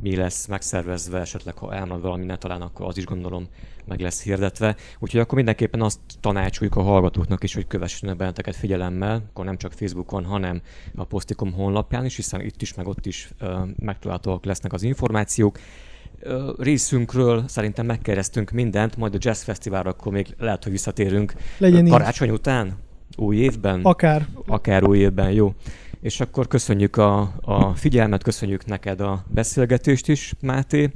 mi 0.00 0.16
lesz 0.16 0.46
megszervezve, 0.46 1.20
esetleg 1.20 1.58
ha 1.58 1.74
elmarad 1.74 2.02
valami 2.02 2.24
ne 2.24 2.36
talán, 2.36 2.62
akkor 2.62 2.86
az 2.86 2.96
is 2.96 3.04
gondolom 3.04 3.46
meg 3.84 4.00
lesz 4.00 4.22
hirdetve. 4.22 4.76
Úgyhogy 4.98 5.20
akkor 5.20 5.34
mindenképpen 5.34 5.80
azt 5.80 5.98
tanácsoljuk 6.20 6.76
a 6.76 6.82
hallgatóknak 6.82 7.42
is, 7.42 7.54
hogy 7.54 7.66
kövessenek 7.66 8.16
benneteket 8.16 8.56
figyelemmel, 8.56 9.22
akkor 9.28 9.44
nem 9.44 9.56
csak 9.56 9.72
Facebookon, 9.72 10.24
hanem 10.24 10.60
a 10.94 11.04
Postikom 11.04 11.52
honlapján 11.52 12.04
is, 12.04 12.16
hiszen 12.16 12.40
itt 12.40 12.62
is, 12.62 12.74
meg 12.74 12.86
ott 12.86 13.06
is 13.06 13.30
uh, 13.40 13.48
megtalálhatóak 13.78 14.44
lesznek 14.44 14.72
az 14.72 14.82
információk 14.82 15.58
részünkről 16.58 17.44
szerintem 17.46 17.86
megkeresztünk 17.86 18.50
mindent, 18.50 18.96
majd 18.96 19.14
a 19.14 19.18
Jazz 19.20 19.42
Fesztiválra 19.42 19.90
akkor 19.90 20.12
még 20.12 20.34
lehet, 20.38 20.62
hogy 20.62 20.72
visszatérünk 20.72 21.34
Legyen 21.58 21.88
karácsony 21.88 22.28
így. 22.28 22.34
után, 22.34 22.76
új 23.16 23.36
évben. 23.36 23.80
Akár. 23.82 24.26
Akár 24.46 24.84
új 24.84 24.98
évben, 24.98 25.30
jó. 25.30 25.54
És 26.00 26.20
akkor 26.20 26.46
köszönjük 26.46 26.96
a, 26.96 27.32
a 27.40 27.74
figyelmet, 27.74 28.22
köszönjük 28.22 28.66
neked 28.66 29.00
a 29.00 29.24
beszélgetést 29.28 30.08
is, 30.08 30.34
Máté. 30.40 30.90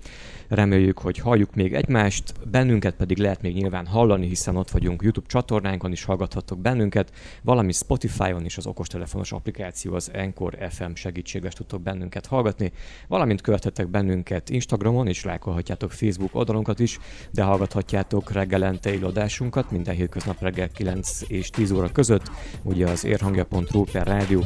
Reméljük, 0.49 0.99
hogy 0.99 1.19
halljuk 1.19 1.55
még 1.55 1.75
egymást, 1.75 2.33
bennünket 2.51 2.95
pedig 2.95 3.19
lehet 3.19 3.43
még 3.43 3.55
nyilván 3.55 3.87
hallani, 3.87 4.27
hiszen 4.27 4.57
ott 4.57 4.71
vagyunk 4.71 5.03
YouTube 5.03 5.27
csatornánkon 5.29 5.93
is 5.93 6.05
hallgathatok 6.05 6.59
bennünket, 6.59 7.13
valami 7.43 7.73
Spotify-on 7.73 8.45
is 8.45 8.57
az 8.57 8.67
okostelefonos 8.67 9.33
applikáció, 9.33 9.95
az 9.95 10.11
Encore 10.13 10.69
FM 10.71 10.93
segítségével 10.95 11.53
tudtok 11.53 11.83
bennünket 11.83 12.27
hallgatni, 12.27 12.73
valamint 13.09 13.41
követhetek 13.41 13.89
bennünket 13.89 14.51
Instagramon, 14.51 15.07
és 15.07 15.25
lájkolhatjátok 15.25 15.93
Facebook 15.93 16.35
oldalunkat 16.35 16.79
is, 16.79 16.99
de 17.31 17.43
hallgathatjátok 17.43 18.33
reggelente 18.33 18.91
adásunkat 19.03 19.71
minden 19.71 19.95
hétköznap 19.95 20.41
reggel 20.41 20.69
9 20.69 21.21
és 21.27 21.51
10 21.51 21.71
óra 21.71 21.93
között, 21.93 22.31
ugye 22.63 22.89
az 22.89 23.05
érhangja.ru 23.05 23.85
per 23.85 24.07
rádió 24.07 24.41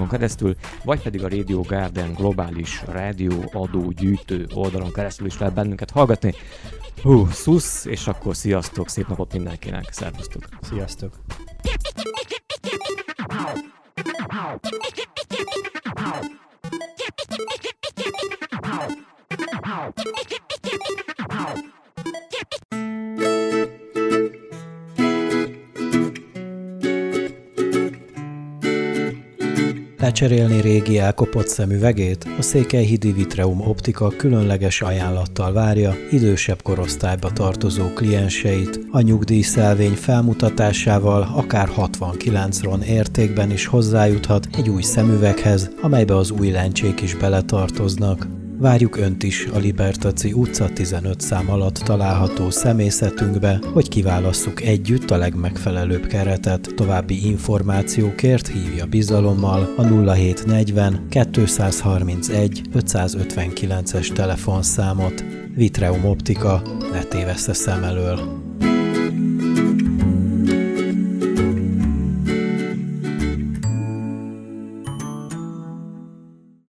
honlapunkon 0.00 0.08
keresztül, 0.08 0.54
vagy 0.84 1.02
pedig 1.02 1.24
a 1.24 1.28
Radio 1.28 1.60
Garden 1.60 2.12
globális 2.12 2.82
rádió 2.86 3.50
adó 3.52 3.90
gyűjtő 3.90 4.46
oldalon 4.54 4.92
keresztül 4.92 5.26
is 5.26 5.38
lehet 5.38 5.54
bennünket 5.54 5.90
hallgatni. 5.90 6.34
Hú, 7.02 7.26
szusz, 7.30 7.84
és 7.84 8.06
akkor 8.06 8.36
sziasztok, 8.36 8.88
szép 8.88 9.08
napot 9.08 9.32
mindenkinek, 9.32 9.92
szervusztok. 9.92 10.42
Sziasztok. 10.62 11.12
Lecserélni 30.10 30.60
régi 30.60 30.98
elkopott 30.98 31.48
szemüvegét? 31.48 32.26
A 32.38 32.42
Székelyhidi 32.42 33.12
Vitreum 33.12 33.60
Optika 33.60 34.08
különleges 34.08 34.82
ajánlattal 34.82 35.52
várja 35.52 35.94
idősebb 36.10 36.62
korosztályba 36.62 37.32
tartozó 37.32 37.88
klienseit. 37.88 38.80
A 38.90 39.00
nyugdíjszelvény 39.00 39.94
felmutatásával 39.94 41.32
akár 41.34 41.68
69 41.68 42.62
ron 42.62 42.82
értékben 42.82 43.50
is 43.50 43.66
hozzájuthat 43.66 44.48
egy 44.56 44.68
új 44.68 44.82
szemüveghez, 44.82 45.70
amelybe 45.82 46.16
az 46.16 46.30
új 46.30 46.50
lencsék 46.50 47.00
is 47.00 47.14
beletartoznak. 47.14 48.39
Várjuk 48.60 48.96
Önt 48.96 49.22
is 49.22 49.46
a 49.46 49.58
Libertaci 49.58 50.32
utca 50.32 50.68
15 50.68 51.20
szám 51.20 51.50
alatt 51.50 51.74
található 51.74 52.50
szemészetünkbe, 52.50 53.60
hogy 53.72 53.88
kiválasszuk 53.88 54.62
együtt 54.62 55.10
a 55.10 55.16
legmegfelelőbb 55.16 56.06
keretet. 56.06 56.72
További 56.76 57.26
információkért 57.26 58.48
hívja 58.48 58.86
bizalommal 58.86 59.74
a 59.76 59.82
0740 59.82 61.06
231 61.08 62.62
559-es 62.74 64.12
telefonszámot. 64.12 65.24
Vitreum 65.54 66.04
Optika, 66.04 66.62
ne 66.92 67.02
tévessze 67.02 67.52
szem 67.52 67.84
elől! 67.84 68.40